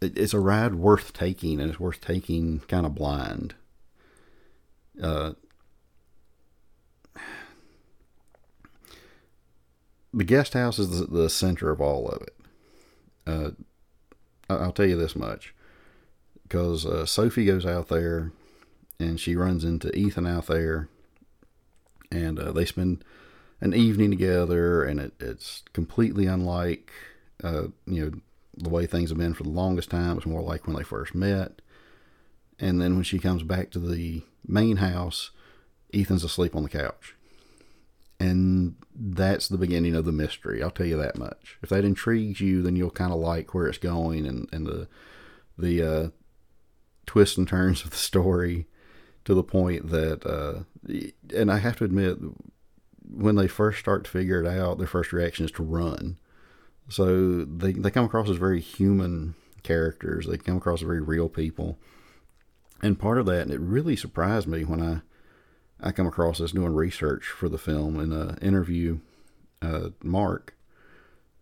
it, 0.00 0.16
it's 0.16 0.32
a 0.32 0.40
ride 0.40 0.76
worth 0.76 1.12
taking, 1.12 1.60
and 1.60 1.68
it's 1.68 1.80
worth 1.80 2.00
taking 2.00 2.60
kind 2.60 2.86
of 2.86 2.94
blind. 2.94 3.54
Uh, 5.02 5.32
the 10.14 10.24
guest 10.24 10.54
house 10.54 10.78
is 10.78 11.00
the, 11.00 11.06
the, 11.06 11.28
center 11.28 11.70
of 11.70 11.80
all 11.80 12.08
of 12.08 12.22
it. 12.22 12.36
Uh, 13.26 13.50
I'll 14.48 14.72
tell 14.72 14.86
you 14.86 14.96
this 14.96 15.16
much, 15.16 15.54
because 16.44 16.86
uh, 16.86 17.06
Sophie 17.06 17.46
goes 17.46 17.66
out 17.66 17.88
there, 17.88 18.30
and 19.00 19.18
she 19.18 19.34
runs 19.34 19.64
into 19.64 19.94
Ethan 19.96 20.26
out 20.26 20.46
there, 20.46 20.88
and 22.10 22.38
uh, 22.38 22.52
they 22.52 22.66
spend 22.66 23.02
an 23.62 23.72
evening 23.72 24.10
together, 24.10 24.84
and 24.84 25.00
it, 25.00 25.14
it's 25.18 25.62
completely 25.72 26.26
unlike, 26.26 26.92
uh, 27.42 27.68
you 27.86 28.04
know, 28.04 28.12
the 28.56 28.68
way 28.68 28.86
things 28.86 29.08
have 29.08 29.18
been 29.18 29.32
for 29.32 29.44
the 29.44 29.48
longest 29.48 29.88
time. 29.88 30.18
It's 30.18 30.26
more 30.26 30.42
like 30.42 30.66
when 30.66 30.76
they 30.76 30.82
first 30.82 31.14
met. 31.14 31.62
And 32.58 32.80
then 32.80 32.94
when 32.96 33.04
she 33.04 33.18
comes 33.18 33.42
back 33.42 33.70
to 33.70 33.78
the 33.78 34.22
main 34.46 34.76
house, 34.76 35.30
Ethan's 35.94 36.24
asleep 36.24 36.54
on 36.54 36.64
the 36.64 36.68
couch. 36.68 37.14
And 38.20 38.74
that's 38.94 39.48
the 39.48 39.58
beginning 39.58 39.94
of 39.94 40.04
the 40.04 40.12
mystery. 40.12 40.62
I'll 40.62 40.70
tell 40.70 40.86
you 40.86 40.96
that 40.98 41.16
much. 41.16 41.58
If 41.62 41.70
that 41.70 41.84
intrigues 41.84 42.40
you, 42.40 42.62
then 42.62 42.76
you'll 42.76 42.90
kind 42.90 43.12
of 43.12 43.18
like 43.18 43.54
where 43.54 43.66
it's 43.66 43.78
going 43.78 44.26
and, 44.26 44.48
and 44.52 44.66
the 44.66 44.88
the 45.58 45.82
uh, 45.82 46.08
twists 47.06 47.38
and 47.38 47.48
turns 47.48 47.84
of 47.84 47.90
the 47.90 47.96
story 47.96 48.66
to 49.24 49.34
the 49.34 49.42
point 49.42 49.90
that, 49.90 50.26
uh, 50.26 50.64
and 51.34 51.50
I 51.50 51.58
have 51.58 51.76
to 51.76 51.84
admit, 51.84 52.18
when 53.14 53.36
they 53.36 53.48
first 53.48 53.78
start 53.78 54.04
to 54.04 54.10
figure 54.10 54.42
it 54.42 54.46
out, 54.46 54.78
their 54.78 54.86
first 54.86 55.12
reaction 55.12 55.44
is 55.44 55.52
to 55.52 55.62
run. 55.62 56.18
So 56.88 57.44
they, 57.44 57.72
they 57.72 57.90
come 57.90 58.04
across 58.06 58.28
as 58.28 58.36
very 58.36 58.60
human 58.60 59.34
characters. 59.62 60.26
They 60.26 60.38
come 60.38 60.56
across 60.56 60.80
as 60.80 60.86
very 60.86 61.00
real 61.00 61.28
people. 61.28 61.78
And 62.82 62.98
part 62.98 63.18
of 63.18 63.26
that, 63.26 63.42
and 63.42 63.50
it 63.50 63.60
really 63.60 63.96
surprised 63.96 64.48
me 64.48 64.64
when 64.64 64.82
I 64.82 65.00
I 65.82 65.90
come 65.90 66.06
across 66.06 66.38
this 66.38 66.52
doing 66.52 66.74
research 66.74 67.26
for 67.26 67.48
the 67.48 67.58
film 67.58 67.98
in 67.98 68.12
an 68.12 68.38
interview. 68.40 69.00
Uh, 69.60 69.90
Mark 70.02 70.54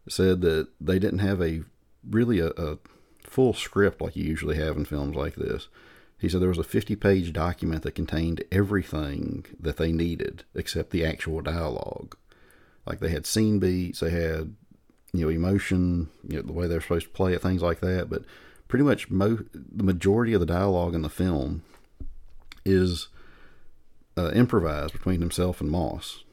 said 0.09 0.41
that 0.41 0.69
they 0.81 0.99
didn't 0.99 1.19
have 1.19 1.43
a 1.43 1.63
really 2.09 2.41
a, 2.41 2.49
a 2.57 2.79
full 3.23 3.53
script 3.53 4.01
like 4.01 4.17
you 4.17 4.25
usually 4.25 4.57
have 4.57 4.77
in 4.77 4.87
films 4.87 5.15
like 5.15 5.35
this. 5.35 5.69
He 6.21 6.29
said 6.29 6.43
there 6.43 6.51
was 6.51 6.59
a 6.59 6.65
50 6.65 6.97
page 6.97 7.33
document 7.33 7.83
that 7.83 7.95
contained 7.95 8.45
everything 8.53 9.47
that 9.59 9.79
they 9.79 9.91
needed 9.91 10.45
except 10.55 10.91
the 10.91 11.05
actual 11.05 11.41
dialogue. 11.41 12.15
Like 12.85 13.01
they 13.01 13.09
had 13.09 13.25
scene 13.25 13.59
beats, 13.59 14.01
they 14.01 14.11
had, 14.11 14.55
you 15.15 15.25
know, 15.25 15.31
emotion, 15.31 16.11
you 16.29 16.37
know, 16.37 16.43
the 16.43 16.53
way 16.53 16.67
they're 16.67 16.83
supposed 16.83 17.07
to 17.07 17.13
play 17.13 17.33
it, 17.33 17.41
things 17.41 17.63
like 17.63 17.81
that. 17.81 18.11
But 18.11 18.25
pretty 18.69 18.85
much 18.85 19.11
mo- 19.11 19.45
the 19.55 19.83
majority 19.83 20.35
of 20.35 20.41
the 20.41 20.47
dialogue 20.47 20.95
in 20.95 21.01
the 21.01 21.09
film 21.09 21.63
is 22.67 23.09
uh, 24.19 24.31
improvised 24.33 24.93
between 24.93 25.21
himself 25.21 25.63
and 25.63 25.71
Moss. 25.71 26.25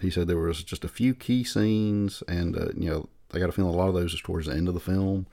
He 0.00 0.10
said 0.10 0.26
there 0.26 0.38
was 0.38 0.64
just 0.64 0.84
a 0.84 0.88
few 0.88 1.14
key 1.14 1.44
scenes, 1.44 2.24
and, 2.26 2.56
uh, 2.56 2.68
you 2.76 2.90
know, 2.90 3.08
I 3.32 3.38
got 3.38 3.48
a 3.48 3.52
feeling 3.52 3.72
a 3.72 3.76
lot 3.76 3.88
of 3.88 3.94
those 3.94 4.12
is 4.12 4.20
towards 4.20 4.46
the 4.46 4.54
end 4.54 4.66
of 4.66 4.74
the 4.74 4.80
film 4.80 5.26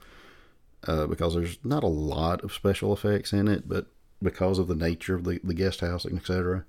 uh, 0.86 1.06
because 1.06 1.34
there's 1.34 1.58
not 1.64 1.82
a 1.82 1.88
lot 1.88 2.42
of 2.44 2.52
special 2.52 2.92
effects 2.92 3.32
in 3.32 3.48
it, 3.48 3.68
but 3.68 3.86
because 4.22 4.58
of 4.58 4.68
the 4.68 4.74
nature 4.74 5.14
of 5.14 5.24
the, 5.24 5.40
the 5.42 5.54
guest 5.54 5.80
house, 5.80 6.06
etc., 6.06 6.64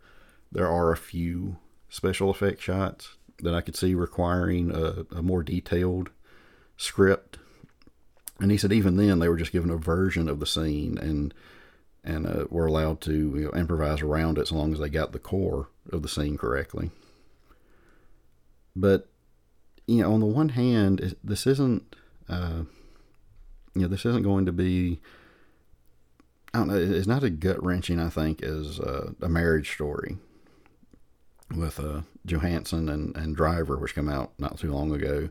there 0.51 0.67
are 0.67 0.91
a 0.91 0.97
few 0.97 1.57
special 1.89 2.29
effect 2.29 2.61
shots 2.61 3.15
that 3.41 3.53
I 3.53 3.61
could 3.61 3.75
see 3.75 3.93
requiring 3.95 4.71
a, 4.71 5.05
a 5.15 5.21
more 5.21 5.43
detailed 5.43 6.09
script. 6.77 7.37
And 8.39 8.51
he 8.51 8.57
said 8.57 8.71
even 8.71 8.95
then 8.95 9.19
they 9.19 9.29
were 9.29 9.37
just 9.37 9.51
given 9.51 9.69
a 9.69 9.77
version 9.77 10.29
of 10.29 10.39
the 10.39 10.45
scene 10.45 10.97
and 10.97 11.33
and 12.01 12.25
uh, 12.25 12.45
were 12.49 12.65
allowed 12.65 13.01
to 13.01 13.11
you 13.11 13.45
know, 13.45 13.59
improvise 13.59 14.01
around 14.01 14.37
it 14.37 14.47
so 14.47 14.55
long 14.55 14.71
as 14.71 14.79
they 14.79 14.87
got 14.87 15.11
the 15.11 15.19
core 15.19 15.67
of 15.91 16.01
the 16.01 16.07
scene 16.07 16.37
correctly. 16.37 16.91
But 18.73 19.09
you 19.85 20.01
know, 20.01 20.13
on 20.13 20.21
the 20.21 20.25
one 20.25 20.49
hand, 20.49 21.15
this 21.23 21.45
isn't. 21.45 21.95
Uh, 22.27 22.63
you 23.75 23.83
know, 23.83 23.87
this 23.87 24.05
isn't 24.05 24.23
going 24.23 24.45
to 24.45 24.51
be. 24.51 24.99
I 26.53 26.59
don't 26.59 26.67
know. 26.67 26.77
It's 26.77 27.07
not 27.07 27.23
as 27.23 27.29
gut 27.31 27.63
wrenching, 27.63 27.99
I 27.99 28.09
think, 28.09 28.41
as 28.41 28.79
uh, 28.79 29.11
a 29.21 29.29
marriage 29.29 29.71
story 29.71 30.17
with 31.55 31.79
uh, 31.79 32.01
Johansson 32.25 32.89
and, 32.89 33.15
and 33.15 33.35
Driver, 33.35 33.77
which 33.77 33.95
came 33.95 34.09
out 34.09 34.31
not 34.39 34.57
too 34.57 34.71
long 34.71 34.93
ago. 34.93 35.29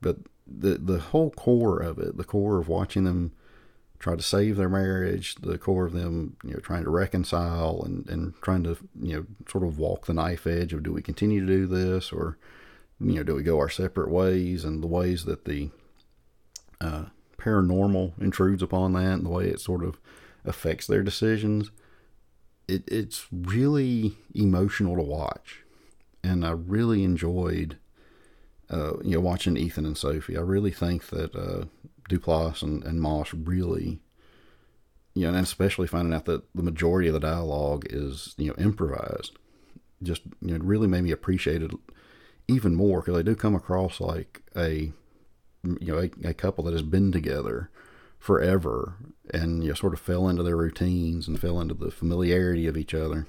But 0.00 0.18
the 0.46 0.78
the 0.78 0.98
whole 0.98 1.30
core 1.30 1.80
of 1.80 1.98
it, 1.98 2.16
the 2.16 2.24
core 2.24 2.58
of 2.58 2.68
watching 2.68 3.04
them 3.04 3.32
try 3.98 4.14
to 4.14 4.22
save 4.22 4.56
their 4.56 4.68
marriage, 4.68 5.34
the 5.36 5.56
core 5.56 5.86
of 5.86 5.92
them, 5.92 6.36
you 6.44 6.50
know, 6.50 6.58
trying 6.58 6.84
to 6.84 6.90
reconcile 6.90 7.82
and, 7.86 8.06
and 8.08 8.34
trying 8.42 8.62
to, 8.62 8.76
you 9.00 9.14
know, 9.14 9.26
sort 9.48 9.64
of 9.64 9.78
walk 9.78 10.04
the 10.04 10.12
knife 10.12 10.46
edge 10.46 10.74
of 10.74 10.82
do 10.82 10.92
we 10.92 11.00
continue 11.00 11.40
to 11.40 11.46
do 11.46 11.66
this 11.66 12.12
or, 12.12 12.36
you 13.00 13.14
know, 13.14 13.22
do 13.22 13.34
we 13.34 13.42
go 13.42 13.58
our 13.58 13.70
separate 13.70 14.10
ways 14.10 14.62
and 14.62 14.82
the 14.82 14.86
ways 14.86 15.24
that 15.24 15.46
the 15.46 15.70
uh, 16.82 17.04
paranormal 17.44 18.20
intrudes 18.20 18.62
upon 18.62 18.92
that 18.94 19.14
and 19.14 19.26
the 19.26 19.30
way 19.30 19.48
it 19.48 19.60
sort 19.60 19.84
of 19.84 19.98
affects 20.44 20.86
their 20.86 21.02
decisions, 21.02 21.70
it, 22.68 22.84
it's 22.86 23.26
really 23.30 24.16
emotional 24.34 24.96
to 24.96 25.02
watch. 25.02 25.62
And 26.22 26.44
I 26.44 26.52
really 26.52 27.04
enjoyed, 27.04 27.78
uh, 28.70 28.94
you 29.02 29.16
know, 29.16 29.20
watching 29.20 29.56
Ethan 29.56 29.84
and 29.84 29.96
Sophie. 29.96 30.36
I 30.36 30.40
really 30.40 30.70
think 30.70 31.08
that 31.08 31.34
uh, 31.34 31.66
Duplass 32.08 32.62
and, 32.62 32.82
and 32.84 33.00
Moss 33.00 33.34
really, 33.34 34.00
you 35.14 35.22
know, 35.22 35.28
and 35.28 35.36
especially 35.36 35.86
finding 35.86 36.14
out 36.14 36.24
that 36.24 36.44
the 36.54 36.62
majority 36.62 37.08
of 37.08 37.14
the 37.14 37.20
dialogue 37.20 37.86
is, 37.90 38.34
you 38.38 38.48
know, 38.48 38.54
improvised, 38.56 39.36
just, 40.02 40.22
you 40.40 40.56
know, 40.56 40.64
really 40.64 40.88
made 40.88 41.04
me 41.04 41.10
appreciate 41.10 41.62
it 41.62 41.72
even 42.48 42.74
more 42.74 43.00
because 43.00 43.14
they 43.14 43.22
do 43.22 43.34
come 43.34 43.54
across 43.54 44.00
like 44.00 44.42
a 44.56 44.92
you 45.80 45.92
know 45.92 45.98
a, 45.98 46.28
a, 46.28 46.34
couple 46.34 46.64
that 46.64 46.72
has 46.72 46.82
been 46.82 47.12
together 47.12 47.70
forever 48.18 48.96
and 49.32 49.62
you 49.62 49.68
know, 49.68 49.74
sort 49.74 49.92
of 49.92 50.00
fell 50.00 50.28
into 50.28 50.42
their 50.42 50.56
routines 50.56 51.28
and 51.28 51.40
fell 51.40 51.60
into 51.60 51.74
the 51.74 51.90
familiarity 51.90 52.66
of 52.66 52.76
each 52.76 52.94
other 52.94 53.26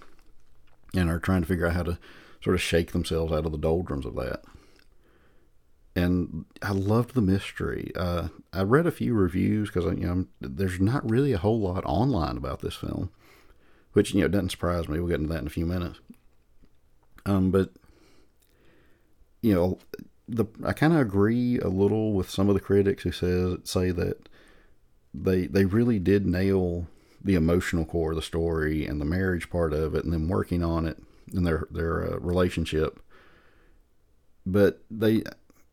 and 0.94 1.10
are 1.10 1.20
trying 1.20 1.42
to 1.42 1.48
figure 1.48 1.68
out 1.68 1.74
how 1.74 1.84
to 1.84 1.98
sort 2.42 2.54
of 2.54 2.62
shake 2.62 2.92
themselves 2.92 3.34
out 3.34 3.46
of 3.46 3.52
the 3.52 3.58
doldrums 3.58 4.06
of 4.06 4.16
that 4.16 4.44
and 5.96 6.46
I 6.62 6.72
loved 6.72 7.14
the 7.14 7.22
mystery. 7.22 7.92
Uh, 7.96 8.28
I 8.52 8.64
read 8.64 8.86
a 8.86 8.92
few 8.92 9.14
reviews 9.14 9.70
because 9.70 9.86
you 9.98 10.06
know 10.06 10.26
there's 10.42 10.80
not 10.80 11.10
really 11.10 11.32
a 11.32 11.38
whole 11.38 11.60
lot 11.60 11.86
online 11.86 12.38
about 12.38 12.62
this 12.62 12.76
film, 12.76 13.12
which 13.94 14.14
you 14.14 14.22
know 14.22 14.28
doesn't 14.28 14.52
surprise 14.52 14.90
me. 14.90 15.00
We'll 15.00 15.08
get 15.08 15.22
into 15.22 15.34
that 15.34 15.42
in 15.42 15.48
a 15.48 15.52
few 15.52 15.66
minutes. 15.66 16.00
Um, 17.26 17.50
but 17.50 17.72
you 19.42 19.54
know, 19.54 19.80
the 20.28 20.46
I 20.64 20.74
kind 20.74 20.94
of 20.94 21.00
agree 21.00 21.60
a 21.60 21.68
little 21.68 22.14
with 22.14 22.30
some 22.30 22.50
of 22.50 22.56
the 22.56 22.62
critics 22.62 23.04
who 23.04 23.12
says 23.12 23.58
say 23.64 23.92
that 23.92 24.28
they 25.14 25.48
they 25.48 25.66
really 25.66 26.00
did 26.00 26.26
nail 26.26 26.88
the 27.24 27.36
emotional 27.36 27.86
core 27.86 28.12
of 28.12 28.16
the 28.16 28.22
story 28.22 28.86
and 28.86 29.02
the 29.02 29.06
marriage 29.06 29.50
part 29.50 29.74
of 29.74 29.96
it, 29.96 30.04
and 30.04 30.14
then 30.14 30.28
working 30.28 30.64
on 30.64 30.86
it 30.86 31.02
and 31.34 31.46
their 31.46 31.68
their 31.72 32.14
uh, 32.14 32.20
relationship. 32.20 33.00
But 34.46 34.82
they, 34.90 35.24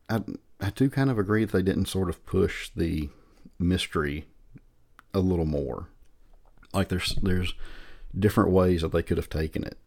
I 0.09 0.21
I 0.59 0.69
do 0.71 0.89
kind 0.89 1.09
of 1.09 1.19
agree 1.19 1.45
that 1.45 1.51
they 1.51 1.61
didn't 1.61 1.85
sort 1.85 2.09
of 2.09 2.25
push 2.25 2.69
the 2.75 3.09
mystery 3.59 4.25
a 5.13 5.19
little 5.19 5.45
more. 5.45 5.89
Like 6.73 6.89
there's 6.89 7.15
there's 7.21 7.53
different 8.17 8.51
ways 8.51 8.81
that 8.81 8.91
they 8.91 9.03
could 9.03 9.17
have 9.17 9.29
taken 9.29 9.63
it, 9.63 9.77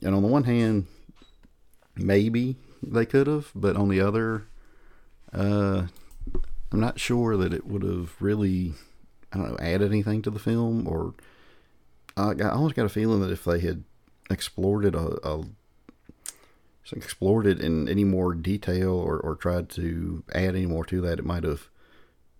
and 0.00 0.14
on 0.14 0.22
the 0.22 0.28
one 0.28 0.44
hand, 0.44 0.86
maybe 1.96 2.56
they 2.82 3.06
could 3.06 3.26
have, 3.26 3.50
but 3.54 3.76
on 3.76 3.88
the 3.88 4.00
other, 4.00 4.44
uh, 5.32 5.86
I'm 6.72 6.80
not 6.80 6.98
sure 6.98 7.36
that 7.36 7.52
it 7.52 7.66
would 7.66 7.82
have 7.82 8.20
really, 8.20 8.74
I 9.32 9.38
don't 9.38 9.50
know, 9.50 9.58
added 9.58 9.90
anything 9.90 10.22
to 10.22 10.30
the 10.30 10.38
film. 10.38 10.86
Or 10.88 11.14
I, 12.16 12.32
I 12.32 12.50
almost 12.50 12.74
got 12.74 12.86
a 12.86 12.90
feeling 12.90 13.20
that 13.20 13.30
if 13.30 13.44
they 13.44 13.60
had 13.60 13.84
explored 14.30 14.84
it 14.84 14.94
a, 14.94 15.18
a 15.26 15.44
explored 16.94 17.46
it 17.46 17.60
in 17.60 17.88
any 17.88 18.04
more 18.04 18.34
detail 18.34 18.90
or, 18.90 19.18
or 19.18 19.36
tried 19.36 19.68
to 19.70 20.24
add 20.34 20.54
any 20.54 20.66
more 20.66 20.84
to 20.84 21.00
that, 21.00 21.18
it 21.18 21.24
might 21.24 21.44
have, 21.44 21.68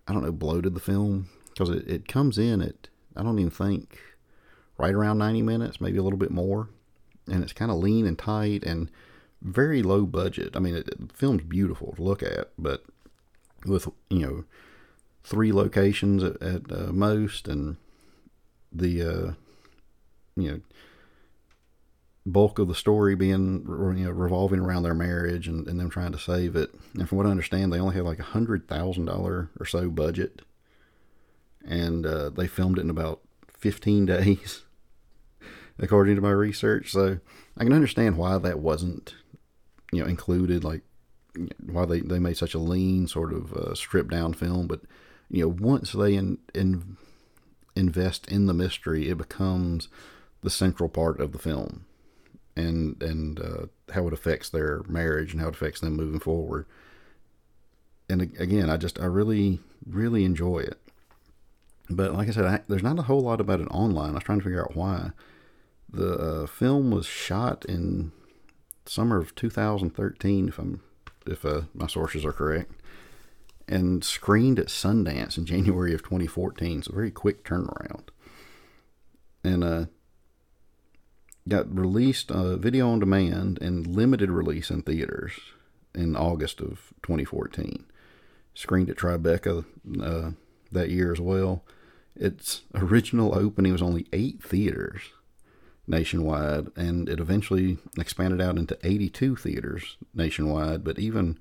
I 0.06 0.12
don't 0.12 0.25
know, 0.25 0.32
bloated 0.32 0.75
the 0.75 0.80
film 0.80 1.28
because 1.49 1.70
it, 1.70 1.88
it 1.88 2.08
comes 2.08 2.38
in 2.38 2.61
at, 2.61 2.88
I 3.16 3.22
don't 3.22 3.38
even 3.38 3.50
think, 3.50 3.99
right 4.76 4.94
around 4.94 5.18
90 5.18 5.42
minutes, 5.42 5.80
maybe 5.80 5.99
a 5.99 6.02
little 6.02 6.18
bit 6.18 6.30
more. 6.30 6.68
And 7.28 7.42
it's 7.42 7.52
kind 7.52 7.70
of 7.70 7.78
lean 7.78 8.06
and 8.06 8.18
tight 8.18 8.64
and 8.64 8.90
very 9.42 9.82
low 9.82 10.06
budget. 10.06 10.56
I 10.56 10.61
mean, 10.61 10.76
it, 10.76 10.87
the 10.87 11.14
film's 11.14 11.42
beautiful 11.42 11.94
to 11.96 12.02
look 12.02 12.22
at, 12.22 12.50
but 12.58 12.84
with, 13.66 13.88
you 14.08 14.26
know, 14.26 14.44
three 15.25 15.52
locations 15.52 16.22
at, 16.22 16.40
at 16.42 16.72
uh, 16.72 16.92
most 16.92 17.49
and 17.49 17.76
the, 18.72 19.02
uh, 19.02 19.32
you 20.37 20.50
know, 20.50 20.61
bulk 22.25 22.58
of 22.58 22.68
the 22.68 22.75
story 22.75 23.14
being 23.14 23.64
you 23.96 24.04
know 24.04 24.11
revolving 24.11 24.61
around 24.61 24.84
their 24.84 24.94
marriage 24.94 25.49
and, 25.49 25.66
and 25.66 25.80
them 25.80 25.90
trying 25.90 26.12
to 26.12 26.18
save 26.18 26.54
it. 26.54 26.70
And 26.94 27.08
from 27.08 27.18
what 27.18 27.26
I 27.26 27.30
understand, 27.30 27.72
they 27.72 27.80
only 27.80 27.94
had 27.94 28.04
like 28.04 28.20
a 28.20 28.25
hundred 28.25 28.68
thousand 28.68 29.06
dollar 29.06 29.50
or 29.58 29.66
so 29.66 29.88
budget, 29.88 30.42
and 31.66 32.06
uh, 32.06 32.30
they 32.30 32.46
filmed 32.46 32.78
it 32.78 32.82
in 32.82 32.90
about 32.90 33.20
fifteen 33.58 34.06
days, 34.06 34.62
according 35.78 36.16
to 36.16 36.22
my 36.22 36.30
research. 36.30 36.92
So 36.92 37.18
I 37.56 37.64
can 37.64 37.72
understand 37.72 38.16
why 38.16 38.38
that 38.38 38.61
wasn't 38.61 39.14
you 39.92 40.02
know 40.02 40.08
included, 40.08 40.64
like 40.64 40.82
why 41.64 41.84
they 41.84 42.00
they 42.00 42.18
made 42.18 42.37
such 42.37 42.54
a 42.54 42.58
lean 42.58 43.06
sort 43.06 43.32
of 43.32 43.52
uh, 43.52 43.75
stripped 43.75 44.11
down 44.11 44.32
film. 44.32 44.66
But 44.66 44.80
you 45.30 45.42
know 45.42 45.49
once 45.49 45.92
they 45.92 46.14
in, 46.14 46.38
in 46.54 46.96
invest 47.76 48.26
in 48.28 48.46
the 48.46 48.54
mystery, 48.54 49.08
it 49.08 49.18
becomes 49.18 49.88
the 50.42 50.50
central 50.50 50.88
part 50.88 51.20
of 51.20 51.32
the 51.32 51.38
film 51.38 51.84
and 52.56 53.00
and 53.02 53.40
uh, 53.40 53.66
how 53.92 54.06
it 54.06 54.12
affects 54.12 54.49
their 54.49 54.82
marriage 54.88 55.32
and 55.32 55.40
how 55.40 55.49
it 55.49 55.54
affects 55.54 55.80
them 55.80 55.96
moving 55.96 56.20
forward. 56.20 56.66
And 58.08 58.22
again, 58.22 58.68
I 58.68 58.76
just 58.76 59.00
I 59.00 59.06
really 59.06 59.61
really 59.87 60.25
enjoy 60.25 60.58
it. 60.58 60.78
But 61.88 62.14
like 62.14 62.28
I 62.28 62.32
said, 62.32 62.44
I, 62.44 62.61
there's 62.68 62.82
not 62.82 62.99
a 62.99 63.02
whole 63.02 63.20
lot 63.20 63.40
about 63.40 63.61
it 63.61 63.68
online. 63.70 64.11
I 64.11 64.14
was 64.14 64.25
trying 64.25 64.38
to 64.38 64.44
figure 64.44 64.62
out 64.62 64.76
why. 64.76 65.11
The 65.90 66.14
uh, 66.14 66.46
film 66.46 66.90
was 66.90 67.04
shot 67.04 67.64
in 67.66 68.12
summer 68.86 69.18
of 69.18 69.34
2013, 69.34 70.48
if 70.48 70.58
I'm 70.58 70.80
if 71.26 71.44
uh, 71.44 71.62
my 71.74 71.86
sources 71.86 72.24
are 72.24 72.32
correct, 72.32 72.72
and 73.68 74.04
screened 74.04 74.58
at 74.58 74.66
Sundance 74.66 75.38
in 75.38 75.46
January 75.46 75.94
of 75.94 76.02
2014. 76.02 76.82
So 76.82 76.92
very 76.92 77.10
quick 77.10 77.44
turnaround. 77.44 78.08
And 79.44 79.64
uh, 79.64 79.84
got 81.48 81.76
released 81.76 82.30
uh, 82.30 82.56
video 82.56 82.88
on 82.90 83.00
demand 83.00 83.60
and 83.60 83.86
limited 83.86 84.30
release 84.30 84.70
in 84.70 84.82
theaters 84.82 85.32
in 85.94 86.16
August 86.16 86.60
of 86.60 86.92
2014. 87.02 87.84
Screened 88.54 88.90
at 88.90 88.96
Tribeca 88.96 89.64
uh, 90.02 90.30
that 90.70 90.90
year 90.90 91.12
as 91.12 91.20
well. 91.20 91.64
Its 92.14 92.62
original 92.74 93.36
opening 93.36 93.72
was 93.72 93.82
only 93.82 94.06
eight 94.12 94.42
theaters 94.42 95.02
nationwide, 95.86 96.68
and 96.76 97.08
it 97.08 97.20
eventually 97.20 97.78
expanded 97.98 98.40
out 98.40 98.56
into 98.56 98.78
82 98.82 99.36
theaters 99.36 99.96
nationwide. 100.14 100.85
But 100.85 100.98
even 100.98 101.38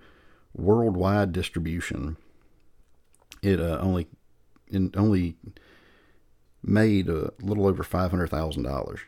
worldwide 0.53 1.31
distribution, 1.31 2.17
it 3.41 3.59
uh, 3.59 3.77
only 3.79 4.07
in, 4.67 4.91
only 4.95 5.35
made 6.63 7.09
a 7.09 7.31
little 7.41 7.67
over 7.67 7.83
five 7.83 8.11
hundred 8.11 8.29
thousand 8.29 8.63
dollars 8.63 8.99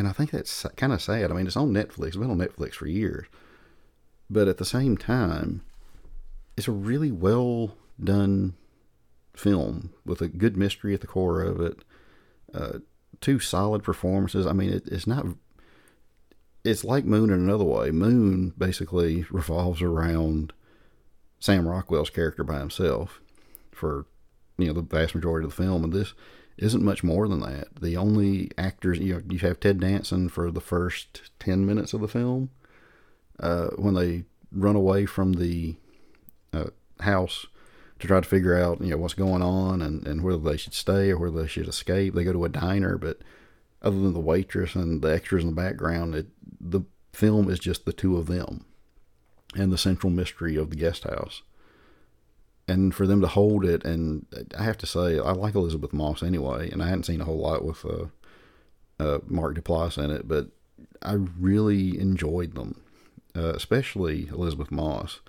and 0.00 0.08
I 0.08 0.12
think 0.12 0.30
that's 0.30 0.64
kind 0.76 0.94
of 0.94 1.02
sad. 1.02 1.30
I 1.30 1.34
mean, 1.34 1.46
it's 1.46 1.58
on 1.58 1.74
Netflix. 1.74 2.06
It's 2.06 2.16
been 2.16 2.30
on 2.30 2.38
Netflix 2.38 2.72
for 2.72 2.86
years. 2.86 3.26
But 4.30 4.48
at 4.48 4.56
the 4.56 4.64
same 4.64 4.96
time, 4.96 5.60
it's 6.56 6.68
a 6.68 6.72
really 6.72 7.10
well 7.10 7.76
done 8.02 8.54
film 9.34 9.92
with 10.06 10.22
a 10.22 10.28
good 10.28 10.56
mystery 10.56 10.94
at 10.94 11.02
the 11.02 11.06
core 11.06 11.42
of 11.42 11.60
it. 11.60 11.84
Uh, 12.54 12.78
two 13.20 13.38
solid 13.38 13.82
performances. 13.82 14.46
I 14.46 14.52
mean, 14.52 14.72
it, 14.72 14.86
it's 14.86 15.06
not. 15.06 15.26
It's 16.64 16.84
like 16.84 17.04
Moon 17.04 17.30
in 17.30 17.40
another 17.40 17.64
way. 17.64 17.90
Moon 17.90 18.52
basically 18.58 19.24
revolves 19.30 19.80
around 19.80 20.52
Sam 21.38 21.66
Rockwell's 21.66 22.10
character 22.10 22.44
by 22.44 22.58
himself 22.58 23.20
for 23.72 24.06
you 24.58 24.66
know 24.66 24.74
the 24.74 24.82
vast 24.82 25.14
majority 25.14 25.44
of 25.44 25.56
the 25.56 25.62
film, 25.62 25.84
and 25.84 25.92
this 25.92 26.12
isn't 26.58 26.84
much 26.84 27.02
more 27.02 27.26
than 27.26 27.40
that. 27.40 27.68
The 27.80 27.96
only 27.96 28.50
actors 28.58 28.98
you 28.98 29.14
know, 29.14 29.22
you 29.28 29.38
have 29.38 29.60
Ted 29.60 29.80
Danson 29.80 30.28
for 30.28 30.50
the 30.50 30.60
first 30.60 31.30
ten 31.38 31.64
minutes 31.64 31.94
of 31.94 32.02
the 32.02 32.08
film, 32.08 32.50
uh, 33.38 33.68
when 33.76 33.94
they 33.94 34.24
run 34.52 34.76
away 34.76 35.06
from 35.06 35.34
the 35.34 35.76
uh, 36.52 36.66
house 37.00 37.46
to 38.00 38.06
try 38.06 38.20
to 38.20 38.28
figure 38.28 38.58
out 38.58 38.80
you 38.80 38.90
know 38.90 38.98
what's 38.98 39.14
going 39.14 39.42
on 39.42 39.82
and, 39.82 40.06
and 40.06 40.22
whether 40.22 40.38
they 40.38 40.56
should 40.56 40.74
stay 40.74 41.10
or 41.10 41.18
whether 41.18 41.42
they 41.42 41.48
should 41.48 41.68
escape. 41.68 42.14
They 42.14 42.24
go 42.24 42.32
to 42.32 42.44
a 42.44 42.48
diner, 42.48 42.98
but 42.98 43.18
other 43.82 43.98
than 43.98 44.12
the 44.12 44.20
waitress 44.20 44.74
and 44.74 45.02
the 45.02 45.12
extras 45.12 45.44
in 45.44 45.50
the 45.50 45.56
background, 45.56 46.14
it, 46.14 46.26
the 46.60 46.82
film 47.12 47.50
is 47.50 47.58
just 47.58 47.84
the 47.84 47.92
two 47.92 48.16
of 48.16 48.26
them 48.26 48.64
and 49.54 49.72
the 49.72 49.78
central 49.78 50.10
mystery 50.10 50.56
of 50.56 50.70
the 50.70 50.76
guest 50.76 51.04
house 51.04 51.42
and 52.70 52.94
for 52.94 53.06
them 53.06 53.20
to 53.20 53.26
hold 53.26 53.64
it, 53.64 53.84
and 53.84 54.26
I 54.56 54.62
have 54.62 54.78
to 54.78 54.86
say, 54.86 55.18
I 55.18 55.32
like 55.32 55.56
Elisabeth 55.56 55.92
Moss 55.92 56.22
anyway, 56.22 56.70
and 56.70 56.80
I 56.80 56.86
hadn't 56.88 57.06
seen 57.06 57.20
a 57.20 57.24
whole 57.24 57.40
lot 57.40 57.64
with 57.64 57.84
uh, 57.84 58.06
uh, 59.00 59.18
Mark 59.26 59.56
Duplass 59.56 60.02
in 60.02 60.10
it, 60.12 60.28
but 60.28 60.48
I 61.02 61.14
really 61.14 61.98
enjoyed 61.98 62.54
them, 62.54 62.80
uh, 63.34 63.54
especially 63.54 64.28
Elisabeth 64.28 64.70
Moss. 64.70 65.20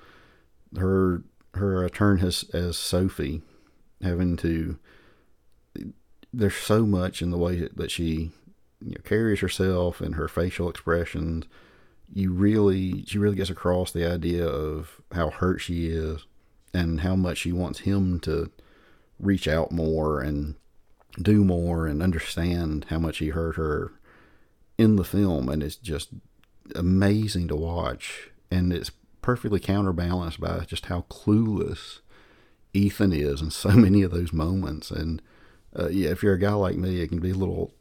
Her 0.78 1.24
her 1.54 1.88
turn 1.90 2.20
as 2.20 2.46
as 2.54 2.78
Sophie, 2.78 3.42
having 4.02 4.38
to. 4.38 4.78
There's 6.34 6.56
so 6.56 6.86
much 6.86 7.22
in 7.22 7.32
the 7.32 7.38
way 7.38 7.68
that 7.76 7.92
she 7.92 8.32
you 8.80 8.92
know, 8.92 9.02
carries 9.04 9.42
herself 9.42 10.00
and 10.02 10.16
her 10.16 10.28
facial 10.28 10.70
expressions. 10.70 11.46
You 12.14 12.32
really, 12.32 13.04
she 13.06 13.18
really 13.18 13.36
gets 13.36 13.50
across 13.50 13.92
the 13.92 14.10
idea 14.10 14.46
of 14.48 15.02
how 15.12 15.30
hurt 15.30 15.60
she 15.60 15.88
is 15.88 16.26
and 16.74 17.02
how 17.02 17.16
much 17.16 17.40
she 17.40 17.52
wants 17.52 17.80
him 17.80 18.20
to 18.22 18.50
reach 19.20 19.48
out 19.48 19.72
more 19.72 20.22
and 20.22 20.56
do 21.22 21.44
more 21.44 21.86
and 21.86 22.02
understand 22.02 22.86
how 22.90 22.98
much 22.98 23.18
he 23.18 23.30
hurt 23.30 23.56
her 23.56 23.92
in 24.78 24.96
the 24.96 25.04
film 25.04 25.50
and 25.50 25.62
it's 25.62 25.76
just 25.76 26.10
amazing 26.76 27.48
to 27.48 27.56
watch 27.56 28.30
and 28.50 28.72
it's 28.72 28.92
perfectly 29.22 29.60
counterbalanced 29.60 30.40
by 30.40 30.60
just 30.66 30.88
how 30.88 31.06
clueless 31.10 32.00
Ethan 32.74 33.14
is 33.14 33.42
in 33.42 33.52
so 33.52 33.70
many 33.72 34.02
of 34.02 34.12
those 34.12 34.34
moments 34.34 34.92
and 34.92 35.22
uh, 35.78 35.90
yeah 35.90 36.10
if 36.10 36.24
you're 36.24 36.34
a 36.34 36.40
guy 36.40 36.54
like 36.54 36.78
me 36.78 37.02
it 37.02 37.10
can 37.10 37.20
be 37.20 37.32
a 37.32 37.36
little 37.36 37.74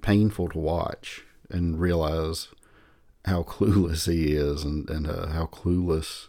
painful 0.00 0.48
to 0.48 0.58
watch 0.58 1.24
and 1.50 1.78
realize 1.80 2.48
how 3.24 3.42
clueless 3.44 4.10
he 4.10 4.34
is 4.34 4.64
and, 4.64 4.88
and 4.90 5.06
uh, 5.06 5.28
how 5.28 5.46
clueless 5.46 6.28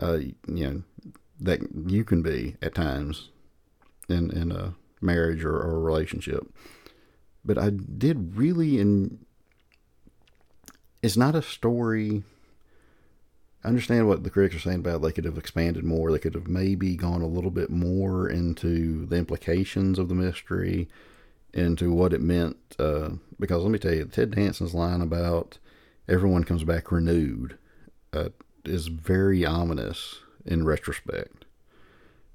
uh, 0.00 0.18
you 0.18 0.34
know, 0.46 0.82
that 1.40 1.60
you 1.86 2.04
can 2.04 2.22
be 2.22 2.56
at 2.62 2.74
times 2.74 3.30
in 4.08 4.30
in 4.30 4.52
a 4.52 4.74
marriage 5.00 5.44
or, 5.44 5.56
or 5.56 5.76
a 5.76 5.80
relationship. 5.80 6.46
But 7.44 7.58
I 7.58 7.70
did 7.70 8.36
really 8.36 8.78
in 8.78 9.24
it's 11.02 11.16
not 11.16 11.34
a 11.34 11.42
story 11.42 12.22
I 13.62 13.68
understand 13.68 14.08
what 14.08 14.24
the 14.24 14.30
critics 14.30 14.56
are 14.56 14.60
saying 14.60 14.80
about 14.80 15.02
they 15.02 15.12
could 15.12 15.26
have 15.26 15.38
expanded 15.38 15.84
more. 15.84 16.10
They 16.10 16.18
could 16.18 16.34
have 16.34 16.48
maybe 16.48 16.96
gone 16.96 17.20
a 17.20 17.26
little 17.26 17.50
bit 17.50 17.70
more 17.70 18.28
into 18.28 19.04
the 19.06 19.16
implications 19.16 19.98
of 19.98 20.08
the 20.08 20.14
mystery, 20.14 20.88
into 21.52 21.92
what 21.92 22.12
it 22.14 22.22
meant. 22.22 22.56
Uh, 22.78 23.10
because 23.38 23.62
let 23.62 23.70
me 23.70 23.78
tell 23.78 23.94
you, 23.94 24.06
Ted 24.06 24.30
Danson's 24.30 24.74
line 24.74 25.02
about 25.02 25.58
everyone 26.08 26.44
comes 26.44 26.64
back 26.64 26.90
renewed 26.90 27.58
uh, 28.12 28.30
is 28.64 28.88
very 28.88 29.44
ominous 29.46 30.20
in 30.44 30.64
retrospect 30.64 31.44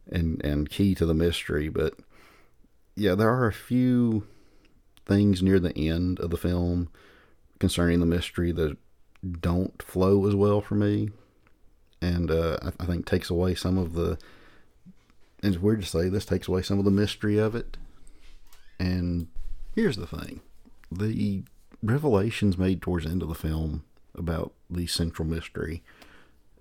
and 0.09 0.43
and 0.43 0.69
key 0.69 0.93
to 0.95 1.05
the 1.05 1.13
mystery 1.13 1.67
but 1.67 1.95
yeah 2.95 3.15
there 3.15 3.29
are 3.29 3.47
a 3.47 3.53
few 3.53 4.25
things 5.05 5.41
near 5.41 5.59
the 5.59 5.77
end 5.77 6.19
of 6.19 6.29
the 6.29 6.37
film 6.37 6.89
concerning 7.59 7.99
the 7.99 8.05
mystery 8.05 8.51
that 8.51 8.77
don't 9.41 9.81
flow 9.81 10.27
as 10.27 10.35
well 10.35 10.61
for 10.61 10.75
me. 10.75 11.09
And 12.01 12.29
uh, 12.29 12.57
I, 12.61 12.83
I, 12.83 12.85
think 12.85 13.05
takes 13.05 13.29
away 13.29 13.55
some 13.55 13.77
of 13.77 13.93
the 13.93 14.17
it's 15.41 15.57
weird 15.57 15.81
to 15.81 15.87
say 15.87 16.09
this 16.09 16.25
takes 16.25 16.47
away 16.47 16.61
some 16.61 16.79
of 16.79 16.85
the 16.85 16.91
mystery 16.91 17.37
of 17.37 17.55
it. 17.55 17.77
And 18.79 19.27
here's 19.75 19.97
the 19.97 20.07
thing. 20.07 20.41
The 20.91 21.43
revelations 21.81 22.57
made 22.57 22.81
towards 22.81 23.05
the 23.05 23.11
end 23.11 23.21
of 23.21 23.29
the 23.29 23.35
film 23.35 23.83
about 24.15 24.53
the 24.69 24.87
central 24.87 25.27
mystery 25.27 25.83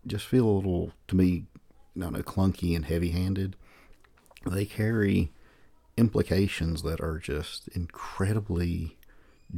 just 0.07 0.27
feel 0.27 0.46
a 0.46 0.50
little, 0.50 0.92
to 1.09 1.16
me, 1.16 1.44
don't 1.98 2.12
know, 2.12 2.22
clunky 2.22 2.77
and 2.77 2.85
heavy 2.85 3.11
handed. 3.11 3.57
They 4.46 4.64
carry 4.64 5.33
implications 5.96 6.83
that 6.83 7.00
are 7.00 7.18
just 7.18 7.68
incredibly 7.68 8.96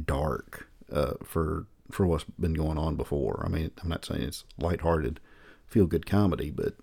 dark 0.05 0.69
uh, 0.91 1.13
for 1.23 1.65
for 1.91 2.05
what's 2.05 2.25
been 2.39 2.53
going 2.53 2.77
on 2.77 2.95
before. 2.95 3.43
I 3.45 3.49
mean, 3.49 3.71
I'm 3.81 3.89
not 3.89 4.05
saying 4.05 4.21
it's 4.21 4.43
lighthearted, 4.57 5.19
feel 5.65 5.85
good 5.85 6.05
comedy, 6.05 6.51
but 6.51 6.75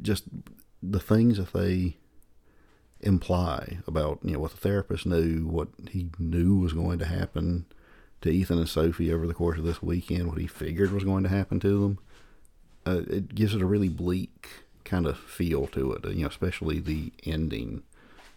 just 0.00 0.24
the 0.82 1.00
things 1.00 1.38
that 1.38 1.52
they 1.52 1.96
imply 3.00 3.78
about 3.86 4.18
you 4.24 4.32
know 4.32 4.40
what 4.40 4.52
the 4.52 4.56
therapist 4.56 5.06
knew, 5.06 5.46
what 5.46 5.68
he 5.90 6.10
knew 6.18 6.58
was 6.58 6.72
going 6.72 6.98
to 6.98 7.04
happen 7.04 7.66
to 8.20 8.30
Ethan 8.30 8.58
and 8.58 8.68
Sophie 8.68 9.12
over 9.12 9.26
the 9.26 9.34
course 9.34 9.58
of 9.58 9.64
this 9.64 9.82
weekend, 9.82 10.28
what 10.28 10.38
he 10.38 10.46
figured 10.46 10.90
was 10.90 11.04
going 11.04 11.22
to 11.22 11.28
happen 11.28 11.60
to 11.60 11.80
them. 11.80 11.98
Uh, 12.86 13.02
it 13.08 13.34
gives 13.34 13.54
it 13.54 13.62
a 13.62 13.66
really 13.66 13.88
bleak 13.88 14.48
kind 14.84 15.06
of 15.06 15.18
feel 15.18 15.66
to 15.66 15.92
it, 15.92 16.04
you 16.06 16.22
know, 16.22 16.28
especially 16.28 16.80
the 16.80 17.12
ending, 17.24 17.82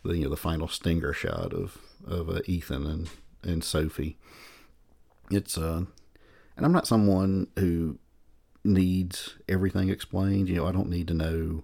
the 0.04 0.18
you 0.18 0.24
know 0.24 0.30
the 0.30 0.38
final 0.38 0.68
stinger 0.68 1.14
shot 1.14 1.54
of 1.54 1.78
of 2.06 2.30
uh, 2.30 2.42
Ethan 2.46 2.86
and 2.86 3.10
and 3.44 3.64
Sophie. 3.64 4.18
It's 5.30 5.58
uh, 5.58 5.86
and 6.62 6.68
I'm 6.68 6.74
not 6.74 6.86
someone 6.86 7.48
who 7.58 7.98
needs 8.64 9.34
everything 9.50 9.90
explained. 9.90 10.48
You 10.48 10.58
know, 10.58 10.68
I 10.68 10.72
don't 10.72 10.92
need 10.92 11.08
to 11.08 11.16
know, 11.16 11.64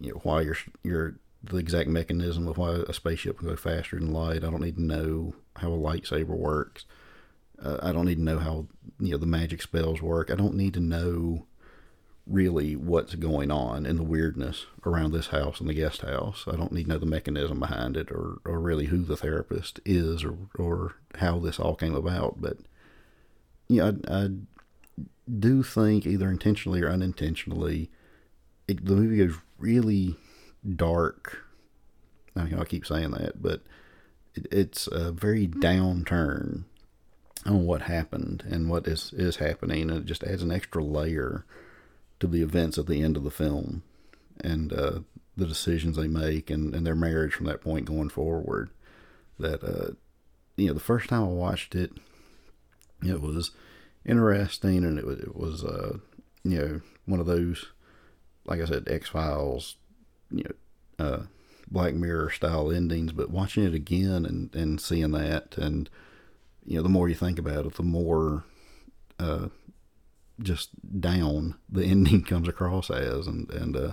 you 0.00 0.12
know, 0.14 0.20
why 0.22 0.40
your 0.40 0.56
your 0.82 1.16
the 1.44 1.58
exact 1.58 1.90
mechanism 1.90 2.48
of 2.48 2.56
why 2.56 2.70
a 2.88 2.94
spaceship 2.94 3.38
can 3.38 3.48
go 3.48 3.56
faster 3.56 3.98
than 3.98 4.14
light. 4.14 4.42
I 4.42 4.48
don't 4.48 4.62
need 4.62 4.76
to 4.76 4.82
know 4.82 5.34
how 5.56 5.70
a 5.70 5.76
lightsaber 5.76 6.28
works. 6.28 6.86
Uh, 7.62 7.76
I 7.82 7.92
don't 7.92 8.06
need 8.06 8.14
to 8.14 8.22
know 8.22 8.38
how 8.38 8.66
you 8.98 9.10
know 9.10 9.18
the 9.18 9.26
magic 9.26 9.60
spells 9.60 10.00
work. 10.00 10.30
I 10.30 10.36
don't 10.36 10.54
need 10.54 10.72
to 10.72 10.80
know 10.80 11.44
really 12.26 12.76
what's 12.76 13.16
going 13.16 13.50
on 13.50 13.84
and 13.84 13.98
the 13.98 14.04
weirdness 14.04 14.64
around 14.86 15.12
this 15.12 15.26
house 15.26 15.60
and 15.60 15.68
the 15.68 15.74
guest 15.74 16.00
house. 16.00 16.46
I 16.50 16.56
don't 16.56 16.72
need 16.72 16.84
to 16.84 16.88
know 16.88 16.98
the 16.98 17.04
mechanism 17.04 17.60
behind 17.60 17.98
it 17.98 18.10
or, 18.10 18.38
or 18.46 18.58
really 18.58 18.86
who 18.86 19.02
the 19.02 19.16
therapist 19.18 19.80
is 19.84 20.24
or, 20.24 20.38
or 20.58 20.94
how 21.16 21.38
this 21.40 21.60
all 21.60 21.74
came 21.74 21.94
about. 21.94 22.40
But 22.40 22.56
yeah, 23.70 23.92
I, 24.08 24.24
I 24.24 24.28
do 25.38 25.62
think 25.62 26.06
either 26.06 26.28
intentionally 26.28 26.82
or 26.82 26.90
unintentionally, 26.90 27.88
it, 28.66 28.84
the 28.84 28.96
movie 28.96 29.18
goes 29.18 29.36
really 29.58 30.16
dark. 30.76 31.44
I, 32.34 32.48
know 32.48 32.60
I 32.60 32.64
keep 32.64 32.84
saying 32.84 33.12
that, 33.12 33.40
but 33.40 33.62
it, 34.34 34.46
it's 34.50 34.88
a 34.88 35.12
very 35.12 35.46
downturn 35.46 36.64
on 37.46 37.64
what 37.64 37.82
happened 37.82 38.44
and 38.50 38.68
what 38.68 38.88
is 38.88 39.12
is 39.12 39.36
happening, 39.36 39.82
and 39.82 39.90
it 39.92 40.04
just 40.04 40.24
adds 40.24 40.42
an 40.42 40.50
extra 40.50 40.82
layer 40.82 41.44
to 42.18 42.26
the 42.26 42.42
events 42.42 42.76
at 42.76 42.86
the 42.86 43.02
end 43.02 43.16
of 43.16 43.22
the 43.22 43.30
film 43.30 43.84
and 44.42 44.72
uh, 44.72 44.98
the 45.36 45.46
decisions 45.46 45.96
they 45.96 46.08
make 46.08 46.50
and, 46.50 46.74
and 46.74 46.84
their 46.84 46.96
marriage 46.96 47.34
from 47.34 47.46
that 47.46 47.60
point 47.60 47.84
going 47.84 48.08
forward. 48.08 48.70
That 49.38 49.62
uh, 49.62 49.92
you 50.56 50.66
know, 50.66 50.74
the 50.74 50.80
first 50.80 51.08
time 51.08 51.22
I 51.22 51.28
watched 51.28 51.76
it, 51.76 51.92
it 53.04 53.20
was 53.20 53.52
interesting, 54.04 54.84
and 54.84 54.98
it 54.98 55.06
was 55.06 55.18
it 55.20 55.36
was 55.36 55.64
uh, 55.64 55.98
you 56.44 56.58
know 56.58 56.80
one 57.06 57.20
of 57.20 57.26
those, 57.26 57.66
like 58.44 58.60
I 58.60 58.64
said, 58.64 58.88
X 58.88 59.08
Files, 59.08 59.76
you 60.30 60.44
know, 60.44 61.04
uh, 61.04 61.22
Black 61.70 61.94
Mirror 61.94 62.30
style 62.30 62.70
endings. 62.70 63.12
But 63.12 63.30
watching 63.30 63.64
it 63.64 63.74
again 63.74 64.24
and 64.24 64.54
and 64.54 64.80
seeing 64.80 65.12
that, 65.12 65.56
and 65.56 65.88
you 66.64 66.76
know, 66.76 66.82
the 66.82 66.88
more 66.88 67.08
you 67.08 67.14
think 67.14 67.38
about 67.38 67.66
it, 67.66 67.74
the 67.74 67.82
more 67.82 68.44
uh, 69.18 69.48
just 70.42 70.70
down 71.00 71.56
the 71.68 71.84
ending 71.86 72.22
comes 72.22 72.48
across 72.48 72.90
as, 72.90 73.26
and 73.26 73.50
and 73.50 73.76
uh, 73.76 73.92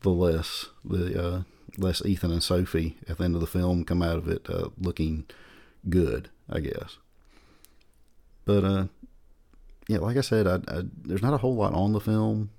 the 0.00 0.10
less 0.10 0.66
the 0.84 1.22
uh, 1.22 1.42
less 1.78 2.04
Ethan 2.04 2.32
and 2.32 2.42
Sophie 2.42 2.96
at 3.08 3.18
the 3.18 3.24
end 3.24 3.34
of 3.34 3.40
the 3.40 3.46
film 3.46 3.84
come 3.84 4.02
out 4.02 4.18
of 4.18 4.28
it 4.28 4.48
uh, 4.48 4.68
looking 4.78 5.26
good, 5.88 6.30
I 6.48 6.60
guess. 6.60 6.98
But 8.46 8.64
uh, 8.64 8.86
yeah, 9.88 9.98
like 9.98 10.16
I 10.16 10.22
said, 10.22 10.46
I, 10.46 10.60
I, 10.68 10.82
there's 11.04 11.22
not 11.22 11.34
a 11.34 11.38
whole 11.38 11.54
lot 11.54 11.74
on 11.74 11.92
the 11.92 12.00
film. 12.00 12.50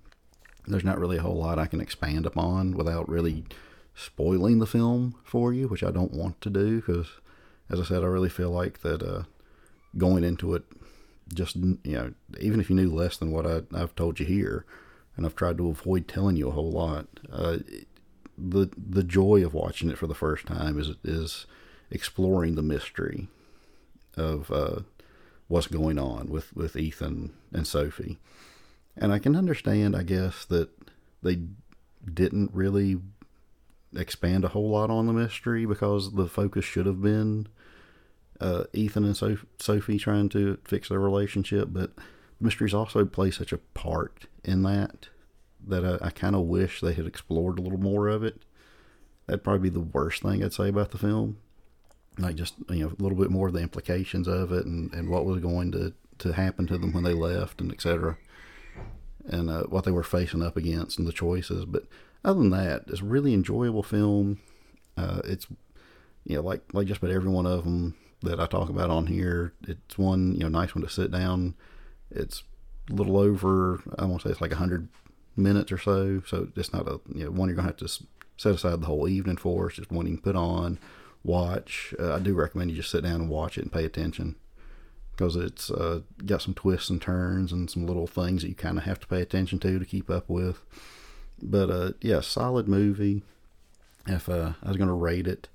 There's 0.67 0.83
not 0.83 0.99
really 0.99 1.17
a 1.17 1.21
whole 1.21 1.37
lot 1.37 1.57
I 1.57 1.65
can 1.65 1.81
expand 1.81 2.25
upon 2.25 2.73
without 2.73 3.09
really 3.09 3.45
spoiling 3.95 4.59
the 4.59 4.67
film 4.67 5.15
for 5.23 5.53
you, 5.53 5.67
which 5.67 5.83
I 5.83 5.91
don't 5.91 6.13
want 6.13 6.39
to 6.41 6.49
do 6.49 6.75
because, 6.75 7.07
as 7.69 7.79
I 7.79 7.83
said, 7.83 8.03
I 8.03 8.07
really 8.07 8.29
feel 8.29 8.51
like 8.51 8.81
that 8.81 9.01
uh, 9.01 9.23
going 9.97 10.23
into 10.23 10.53
it, 10.53 10.63
just 11.33 11.55
you 11.55 11.79
know, 11.83 12.13
even 12.39 12.59
if 12.59 12.69
you 12.69 12.75
knew 12.75 12.93
less 12.93 13.17
than 13.17 13.31
what 13.31 13.45
I, 13.45 13.61
have 13.77 13.95
told 13.95 14.19
you 14.19 14.25
here, 14.25 14.65
and 15.15 15.25
I've 15.25 15.35
tried 15.35 15.57
to 15.57 15.69
avoid 15.69 16.07
telling 16.07 16.35
you 16.35 16.49
a 16.49 16.51
whole 16.51 16.71
lot, 16.71 17.07
uh, 17.31 17.57
the 18.37 18.69
the 18.77 19.03
joy 19.03 19.43
of 19.43 19.53
watching 19.53 19.89
it 19.89 19.97
for 19.97 20.07
the 20.07 20.13
first 20.13 20.45
time 20.45 20.79
is 20.79 20.91
is 21.03 21.45
exploring 21.89 22.55
the 22.55 22.61
mystery 22.61 23.29
of 24.15 24.51
uh, 24.51 24.81
what's 25.47 25.67
going 25.67 25.97
on 25.97 26.27
with, 26.29 26.55
with 26.55 26.75
Ethan 26.75 27.33
and 27.53 27.65
Sophie. 27.65 28.17
And 28.95 29.13
I 29.13 29.19
can 29.19 29.35
understand, 29.35 29.95
I 29.95 30.03
guess, 30.03 30.45
that 30.45 30.69
they 31.21 31.39
didn't 32.11 32.51
really 32.53 32.97
expand 33.95 34.43
a 34.43 34.49
whole 34.49 34.69
lot 34.69 34.89
on 34.89 35.07
the 35.07 35.13
mystery 35.13 35.65
because 35.65 36.13
the 36.13 36.27
focus 36.27 36.65
should 36.65 36.85
have 36.85 37.01
been 37.01 37.47
uh, 38.39 38.65
Ethan 38.73 39.05
and 39.05 39.17
so- 39.17 39.37
Sophie 39.59 39.97
trying 39.97 40.29
to 40.29 40.57
fix 40.63 40.89
their 40.89 40.99
relationship. 40.99 41.69
But 41.71 41.91
mysteries 42.39 42.73
also 42.73 43.05
play 43.05 43.31
such 43.31 43.53
a 43.53 43.57
part 43.57 44.25
in 44.43 44.63
that 44.63 45.09
that 45.65 45.83
I, 45.83 46.07
I 46.07 46.09
kind 46.11 46.35
of 46.35 46.43
wish 46.43 46.79
they 46.79 46.93
had 46.93 47.05
explored 47.05 47.59
a 47.59 47.61
little 47.61 47.79
more 47.79 48.07
of 48.07 48.23
it. 48.23 48.43
That'd 49.25 49.43
probably 49.43 49.69
be 49.69 49.73
the 49.73 49.81
worst 49.81 50.21
thing 50.21 50.43
I'd 50.43 50.53
say 50.53 50.69
about 50.69 50.91
the 50.91 50.97
film 50.97 51.37
like 52.17 52.35
just 52.35 52.55
you 52.69 52.83
know 52.83 52.87
a 52.87 53.01
little 53.01 53.17
bit 53.17 53.29
more 53.29 53.47
of 53.47 53.53
the 53.53 53.61
implications 53.61 54.27
of 54.27 54.51
it 54.51 54.65
and, 54.65 54.93
and 54.93 55.09
what 55.09 55.25
was 55.25 55.39
going 55.39 55.71
to, 55.71 55.93
to 56.19 56.33
happen 56.33 56.67
to 56.67 56.77
them 56.77 56.93
when 56.93 57.03
they 57.03 57.13
left 57.13 57.61
and 57.61 57.71
etc. 57.71 58.17
And 59.25 59.49
uh, 59.49 59.63
what 59.63 59.83
they 59.83 59.91
were 59.91 60.03
facing 60.03 60.41
up 60.41 60.55
against 60.55 60.97
and 60.97 61.07
the 61.07 61.11
choices. 61.11 61.65
But 61.65 61.83
other 62.23 62.39
than 62.39 62.51
that, 62.51 62.83
it's 62.87 63.01
a 63.01 63.05
really 63.05 63.33
enjoyable 63.33 63.83
film. 63.83 64.39
Uh, 64.95 65.21
it's 65.25 65.47
you 66.25 66.35
know 66.35 66.41
like 66.41 66.61
like 66.73 66.87
just 66.87 67.01
about 67.01 67.13
every 67.13 67.29
one 67.29 67.45
of 67.45 67.63
them 67.63 67.95
that 68.23 68.39
I 68.39 68.47
talk 68.47 68.69
about 68.69 68.89
on 68.89 69.07
here. 69.07 69.53
It's 69.67 69.97
one 69.97 70.33
you 70.33 70.41
know 70.41 70.49
nice 70.49 70.73
one 70.73 70.83
to 70.83 70.89
sit 70.89 71.11
down. 71.11 71.55
It's 72.09 72.43
a 72.89 72.93
little 72.93 73.17
over 73.17 73.81
I 73.99 74.05
won't 74.05 74.21
say 74.21 74.29
it's 74.29 74.41
like 74.41 74.53
hundred 74.53 74.87
minutes 75.35 75.71
or 75.71 75.77
so. 75.77 76.21
So 76.25 76.47
it's 76.55 76.73
not 76.73 76.87
a 76.87 76.99
you 77.13 77.25
know 77.25 77.31
one 77.31 77.49
you're 77.49 77.55
gonna 77.55 77.67
have 77.67 77.77
to 77.77 77.89
set 78.37 78.55
aside 78.55 78.81
the 78.81 78.87
whole 78.87 79.07
evening 79.07 79.37
for. 79.37 79.67
It's 79.67 79.75
just 79.75 79.91
one 79.91 80.07
you 80.07 80.13
can 80.13 80.23
put 80.23 80.35
on 80.35 80.79
watch. 81.23 81.93
Uh, 81.99 82.15
I 82.15 82.19
do 82.19 82.33
recommend 82.33 82.71
you 82.71 82.77
just 82.77 82.91
sit 82.91 83.03
down 83.03 83.21
and 83.21 83.29
watch 83.29 83.57
it 83.57 83.63
and 83.63 83.71
pay 83.71 83.85
attention 83.85 84.35
because 85.17 85.35
it's 85.35 85.71
uh, 85.71 86.01
got 86.25 86.43
some 86.43 86.53
twists 86.53 86.89
and 86.89 87.01
turns 87.01 87.51
and 87.51 87.69
some 87.69 87.87
little 87.87 88.07
things 88.07 88.43
that 88.43 88.49
you 88.49 88.55
kind 88.55 88.77
of 88.77 88.83
have 88.83 88.99
to 88.99 89.07
pay 89.07 89.21
attention 89.21 89.59
to 89.59 89.79
to 89.79 89.85
keep 89.85 90.09
up 90.09 90.29
with. 90.29 90.61
But 91.41 91.69
uh, 91.69 91.91
yeah, 92.01 92.21
solid 92.21 92.67
movie. 92.67 93.23
If 94.05 94.29
uh, 94.29 94.53
I 94.63 94.67
was 94.67 94.77
going 94.77 94.87
to 94.87 94.93
rate 94.93 95.27
it, 95.27 95.49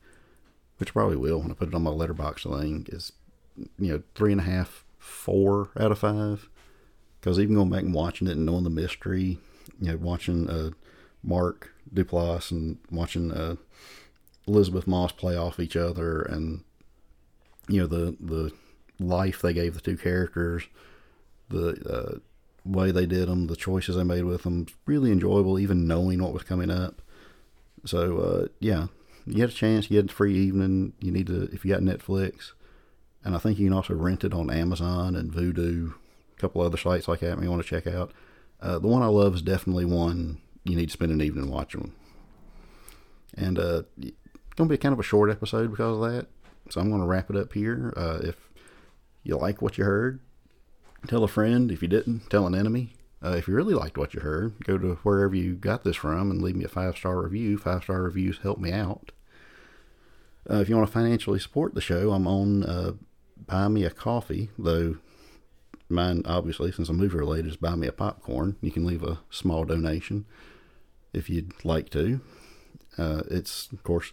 which 0.76 0.90
I 0.90 0.92
probably 0.92 1.16
will 1.16 1.40
when 1.40 1.50
I 1.50 1.54
put 1.54 1.68
it 1.68 1.74
on 1.74 1.82
my 1.82 1.90
Letterboxd 1.90 2.60
thing, 2.60 2.86
is 2.90 3.12
you 3.78 3.92
know 3.92 4.02
three 4.14 4.32
and 4.32 4.40
a 4.40 4.44
half, 4.44 4.84
four 4.98 5.70
out 5.78 5.92
of 5.92 5.98
five. 5.98 6.48
Because 7.20 7.38
even 7.38 7.54
going 7.54 7.70
back 7.70 7.82
and 7.82 7.94
watching 7.94 8.26
it 8.26 8.32
and 8.32 8.44
knowing 8.44 8.64
the 8.64 8.70
mystery, 8.70 9.38
you 9.80 9.92
know, 9.92 9.96
watching 9.96 10.50
uh, 10.50 10.70
Mark 11.22 11.72
Duplass 11.94 12.50
and 12.50 12.78
watching 12.90 13.30
Elisabeth 14.46 14.86
Moss 14.86 15.12
play 15.12 15.36
off 15.36 15.60
each 15.60 15.76
other, 15.76 16.22
and 16.22 16.64
you 17.68 17.80
know 17.80 17.86
the 17.86 18.16
the 18.20 18.52
life 18.98 19.40
they 19.40 19.52
gave 19.52 19.74
the 19.74 19.80
two 19.80 19.96
characters, 19.96 20.64
the 21.48 21.70
uh, 21.88 22.18
way 22.64 22.90
they 22.90 23.06
did 23.06 23.28
them, 23.28 23.46
the 23.46 23.56
choices 23.56 23.96
they 23.96 24.04
made 24.04 24.24
with 24.24 24.42
them, 24.42 24.66
really 24.86 25.12
enjoyable. 25.12 25.58
Even 25.58 25.86
knowing 25.86 26.22
what 26.22 26.32
was 26.32 26.42
coming 26.42 26.70
up. 26.70 27.02
So 27.84 28.18
uh, 28.18 28.48
yeah, 28.60 28.88
you 29.26 29.40
had 29.40 29.50
a 29.50 29.54
chance. 29.54 29.90
You 29.90 29.98
had 29.98 30.10
a 30.10 30.12
free 30.12 30.36
evening. 30.36 30.94
You 31.00 31.12
need 31.12 31.28
to 31.28 31.44
if 31.52 31.64
you 31.64 31.72
got 31.72 31.82
Netflix, 31.82 32.52
and 33.24 33.34
I 33.34 33.38
think 33.38 33.58
you 33.58 33.66
can 33.66 33.76
also 33.76 33.94
rent 33.94 34.24
it 34.24 34.34
on 34.34 34.50
Amazon 34.50 35.14
and 35.14 35.32
Vudu, 35.32 35.94
a 36.36 36.40
couple 36.40 36.62
other 36.62 36.76
sites 36.76 37.08
like 37.08 37.20
that. 37.20 37.40
You 37.40 37.50
want 37.50 37.62
to 37.62 37.68
check 37.68 37.86
out. 37.86 38.12
Uh, 38.60 38.78
the 38.78 38.88
one 38.88 39.02
I 39.02 39.06
love 39.06 39.34
is 39.34 39.42
definitely 39.42 39.84
one 39.84 40.38
you 40.64 40.76
need 40.76 40.86
to 40.86 40.92
spend 40.92 41.12
an 41.12 41.22
evening 41.22 41.50
watching. 41.50 41.92
And 43.36 43.58
uh, 43.58 43.82
going 44.56 44.68
to 44.68 44.72
be 44.72 44.78
kind 44.78 44.92
of 44.92 45.00
a 45.00 45.04
short 45.04 45.30
episode 45.30 45.70
because 45.70 45.96
of 45.96 46.12
that. 46.12 46.26
So 46.70 46.80
I'm 46.80 46.88
going 46.88 47.00
to 47.00 47.06
wrap 47.06 47.30
it 47.30 47.36
up 47.36 47.52
here. 47.52 47.92
Uh, 47.96 48.18
if 48.22 48.36
you 49.22 49.36
like 49.36 49.62
what 49.62 49.78
you 49.78 49.84
heard, 49.84 50.20
tell 51.06 51.24
a 51.24 51.28
friend. 51.28 51.70
If 51.70 51.82
you 51.82 51.88
didn't, 51.88 52.30
tell 52.30 52.46
an 52.46 52.54
enemy. 52.54 52.94
Uh, 53.24 53.36
if 53.36 53.46
you 53.46 53.54
really 53.54 53.74
liked 53.74 53.96
what 53.96 54.14
you 54.14 54.20
heard, 54.20 54.54
go 54.64 54.78
to 54.78 54.94
wherever 55.02 55.34
you 55.34 55.54
got 55.54 55.84
this 55.84 55.96
from 55.96 56.30
and 56.30 56.42
leave 56.42 56.56
me 56.56 56.64
a 56.64 56.68
five 56.68 56.96
star 56.96 57.22
review. 57.22 57.56
Five 57.56 57.84
star 57.84 58.02
reviews 58.02 58.38
help 58.42 58.58
me 58.58 58.72
out. 58.72 59.12
Uh, 60.50 60.56
if 60.56 60.68
you 60.68 60.76
want 60.76 60.86
to 60.88 60.92
financially 60.92 61.38
support 61.38 61.74
the 61.74 61.80
show, 61.80 62.12
I'm 62.12 62.26
on 62.26 62.64
uh, 62.64 62.92
Buy 63.46 63.68
Me 63.68 63.84
a 63.84 63.90
Coffee, 63.90 64.50
though 64.58 64.96
mine, 65.88 66.22
obviously, 66.24 66.72
since 66.72 66.88
I'm 66.88 66.96
movie 66.96 67.16
related, 67.16 67.46
is 67.46 67.56
Buy 67.56 67.76
Me 67.76 67.86
a 67.86 67.92
Popcorn. 67.92 68.56
You 68.60 68.72
can 68.72 68.84
leave 68.84 69.04
a 69.04 69.20
small 69.30 69.64
donation 69.64 70.24
if 71.12 71.30
you'd 71.30 71.52
like 71.64 71.90
to. 71.90 72.20
Uh, 72.98 73.22
it's, 73.30 73.70
of 73.72 73.84
course, 73.84 74.12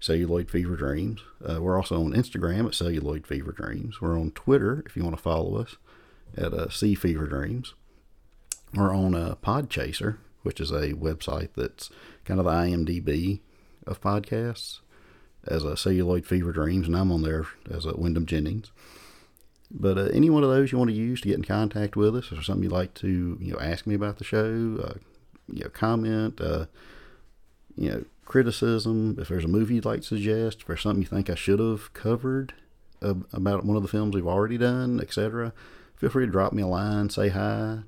Celluloid 0.00 0.50
Fever 0.50 0.76
Dreams. 0.76 1.20
Uh, 1.44 1.60
we're 1.60 1.76
also 1.76 1.96
on 2.02 2.12
Instagram 2.12 2.66
at 2.66 2.74
Celluloid 2.74 3.26
Fever 3.26 3.52
Dreams. 3.52 4.00
We're 4.00 4.18
on 4.18 4.30
Twitter 4.32 4.82
if 4.86 4.96
you 4.96 5.02
want 5.02 5.16
to 5.16 5.22
follow 5.22 5.56
us 5.56 5.76
at 6.36 6.52
uh, 6.52 6.68
C 6.68 6.94
Fever 6.94 7.26
Dreams 7.26 7.74
We're 8.74 8.94
on 8.94 9.14
uh, 9.14 9.34
Podchaser, 9.42 10.18
which 10.42 10.60
is 10.60 10.70
a 10.70 10.92
website 10.92 11.50
that's 11.56 11.90
kind 12.24 12.38
of 12.38 12.46
the 12.46 12.52
IMDb 12.52 13.40
of 13.86 14.00
podcasts 14.00 14.80
as 15.46 15.64
a 15.64 15.76
Celluloid 15.76 16.26
Fever 16.26 16.52
Dreams, 16.52 16.86
and 16.86 16.96
I'm 16.96 17.10
on 17.10 17.22
there 17.22 17.46
as 17.70 17.86
a 17.86 17.96
Wyndham 17.96 18.26
Jennings. 18.26 18.70
But 19.70 19.98
uh, 19.98 20.02
any 20.12 20.30
one 20.30 20.44
of 20.44 20.50
those 20.50 20.72
you 20.72 20.78
want 20.78 20.90
to 20.90 20.96
use 20.96 21.20
to 21.22 21.28
get 21.28 21.36
in 21.36 21.44
contact 21.44 21.96
with 21.96 22.16
us, 22.16 22.32
or 22.32 22.42
something 22.42 22.64
you'd 22.64 22.72
like 22.72 22.94
to 22.94 23.38
you 23.40 23.52
know 23.52 23.60
ask 23.60 23.86
me 23.86 23.94
about 23.94 24.18
the 24.18 24.24
show, 24.24 24.78
uh, 24.82 24.94
you 25.52 25.64
know 25.64 25.70
comment, 25.70 26.40
uh, 26.40 26.66
you 27.76 27.90
know 27.90 28.04
criticism. 28.28 29.16
If 29.18 29.28
there's 29.28 29.46
a 29.46 29.48
movie 29.48 29.76
you'd 29.76 29.84
like 29.84 30.02
to 30.02 30.06
suggest, 30.06 30.60
if 30.60 30.66
there's 30.66 30.82
something 30.82 31.02
you 31.02 31.08
think 31.08 31.30
I 31.30 31.34
should 31.34 31.58
have 31.58 31.92
covered 31.94 32.54
about 33.00 33.64
one 33.64 33.76
of 33.76 33.82
the 33.82 33.88
films 33.88 34.14
we've 34.14 34.26
already 34.26 34.58
done, 34.58 35.00
etc. 35.00 35.52
Feel 35.96 36.10
free 36.10 36.26
to 36.26 36.30
drop 36.32 36.52
me 36.52 36.62
a 36.62 36.66
line, 36.66 37.10
say 37.10 37.30
hi. 37.30 37.78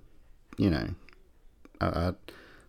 You 0.57 0.71
know, 0.71 0.89
I, 1.81 1.87
I 1.87 2.13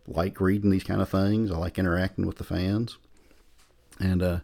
like 0.06 0.42
reading 0.42 0.70
these 0.70 0.84
kind 0.84 1.02
of 1.02 1.10
things. 1.10 1.50
I 1.50 1.58
like 1.58 1.80
interacting 1.80 2.28
with 2.28 2.38
the 2.38 2.44
fans, 2.44 2.98
and 4.00 4.22
uh, 4.22 4.40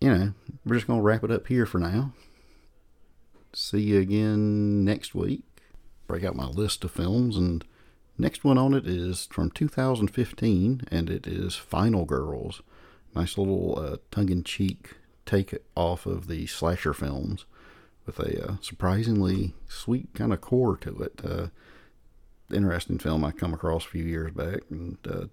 you 0.00 0.12
know, 0.12 0.32
we're 0.66 0.76
just 0.76 0.86
gonna 0.86 1.00
wrap 1.00 1.24
it 1.24 1.30
up 1.30 1.46
here 1.46 1.66
for 1.66 1.78
now. 1.78 2.12
See 3.54 3.80
you 3.80 4.00
again 4.00 4.84
next 4.84 5.14
week. 5.14 5.44
Break 6.06 6.24
out 6.24 6.36
my 6.36 6.46
list 6.46 6.84
of 6.84 6.90
films, 6.90 7.36
and 7.36 7.64
next 8.18 8.44
one 8.44 8.58
on 8.58 8.74
it 8.74 8.86
is 8.86 9.28
from 9.30 9.50
2015, 9.50 10.82
and 10.90 11.10
it 11.10 11.26
is 11.26 11.54
Final 11.54 12.04
Girls. 12.04 12.62
Nice 13.14 13.38
little 13.38 13.78
uh, 13.78 13.96
tongue-in-cheek 14.10 14.96
take 15.24 15.54
off 15.74 16.06
of 16.06 16.26
the 16.26 16.46
slasher 16.46 16.92
films 16.92 17.44
with 18.06 18.18
a 18.18 18.44
uh, 18.44 18.56
surprisingly 18.60 19.54
sweet 19.68 20.12
kind 20.14 20.32
of 20.32 20.40
core 20.40 20.76
to 20.78 21.02
it. 21.02 21.20
Uh, 21.24 21.48
interesting 22.52 22.98
film 22.98 23.24
I 23.24 23.32
come 23.32 23.52
across 23.52 23.84
a 23.84 23.88
few 23.88 24.04
years 24.04 24.32
back, 24.32 24.60
and 24.70 24.98
uh, 25.08 25.26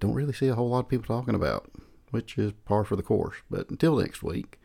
don't 0.00 0.14
really 0.14 0.32
see 0.32 0.48
a 0.48 0.54
whole 0.54 0.70
lot 0.70 0.80
of 0.80 0.88
people 0.88 1.06
talking 1.06 1.34
about, 1.34 1.70
which 2.10 2.38
is 2.38 2.52
par 2.64 2.84
for 2.84 2.96
the 2.96 3.02
course. 3.02 3.36
But 3.50 3.70
until 3.70 3.96
next 3.96 4.22
week, 4.22 4.58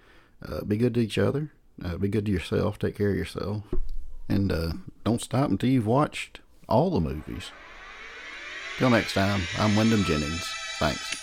uh, 0.46 0.64
be 0.64 0.78
good 0.78 0.94
to 0.96 1.00
each 1.00 1.18
other 1.18 1.52
uh, 1.84 1.98
be 1.98 2.08
good 2.08 2.26
to 2.26 2.32
yourself. 2.32 2.78
Take 2.78 2.98
care 2.98 3.10
of 3.10 3.16
yourself. 3.16 3.64
And 4.30 4.84
don't 5.04 5.22
stop 5.22 5.50
until 5.50 5.70
you've 5.70 5.88
watched 5.88 6.40
all 6.74 6.90
the 6.90 7.00
movies. 7.00 7.52
Till 8.80 8.90
next 8.90 9.14
time, 9.14 9.42
I'm 9.60 9.76
Wyndham 9.76 10.04
Jennings. 10.06 10.44
Thanks. 10.80 11.22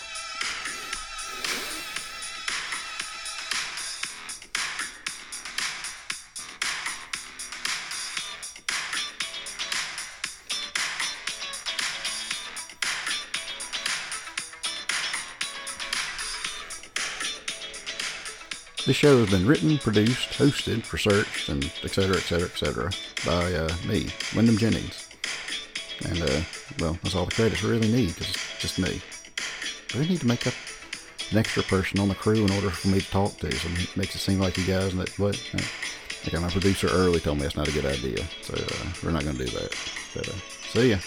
This 18.87 18.97
show 18.97 19.19
has 19.19 19.31
been 19.31 19.47
written, 19.47 19.79
produced, 19.79 20.31
hosted, 20.31 20.91
researched, 20.93 21.49
and 21.49 21.65
etc., 21.83 22.17
etc., 22.17 22.45
etc. 22.45 22.91
by 23.27 23.53
uh, 23.53 23.69
me, 23.87 24.11
Wyndham 24.35 24.57
Jennings. 24.57 25.10
And, 26.05 26.23
uh, 26.23 26.41
well, 26.79 26.99
that's 27.03 27.15
all 27.15 27.27
the 27.27 27.35
credits 27.35 27.63
really 27.63 27.91
need, 27.91 28.15
because 28.15 28.31
it's 28.31 28.61
just 28.61 28.79
me. 28.79 29.01
But 29.89 29.97
I 29.97 30.07
need 30.07 30.21
to 30.21 30.27
make 30.27 30.47
up 30.47 30.55
an 31.31 31.39
extra 31.39 31.63
person 31.63 32.01
on 32.01 32.09
the 32.09 32.15
crew 32.15 32.45
in 32.45 32.51
order 32.53 32.71
for 32.71 32.89
me 32.89 33.01
to 33.01 33.11
talk 33.11 33.37
to. 33.39 33.51
So 33.53 33.69
it 33.69 33.97
makes 33.97 34.15
it 34.15 34.19
seem 34.19 34.41
like 34.41 34.57
you 34.57 34.65
guys, 34.65 34.95
that, 34.97 35.19
what? 35.19 35.41
Okay, 36.27 36.39
my 36.39 36.51
producer 36.51 36.89
early 36.89 37.21
told 37.21 37.39
me 37.39 37.43
that's 37.45 37.57
not 37.57 37.69
a 37.69 37.73
good 37.73 37.87
idea. 37.87 38.25
So 38.43 38.55
uh, 38.55 38.93
we're 39.03 39.11
not 39.11 39.25
going 39.25 39.37
to 39.37 39.45
do 39.45 39.51
that. 39.53 39.75
But 40.15 40.29
uh, 40.29 40.33
see 40.73 40.91
ya. 40.91 40.99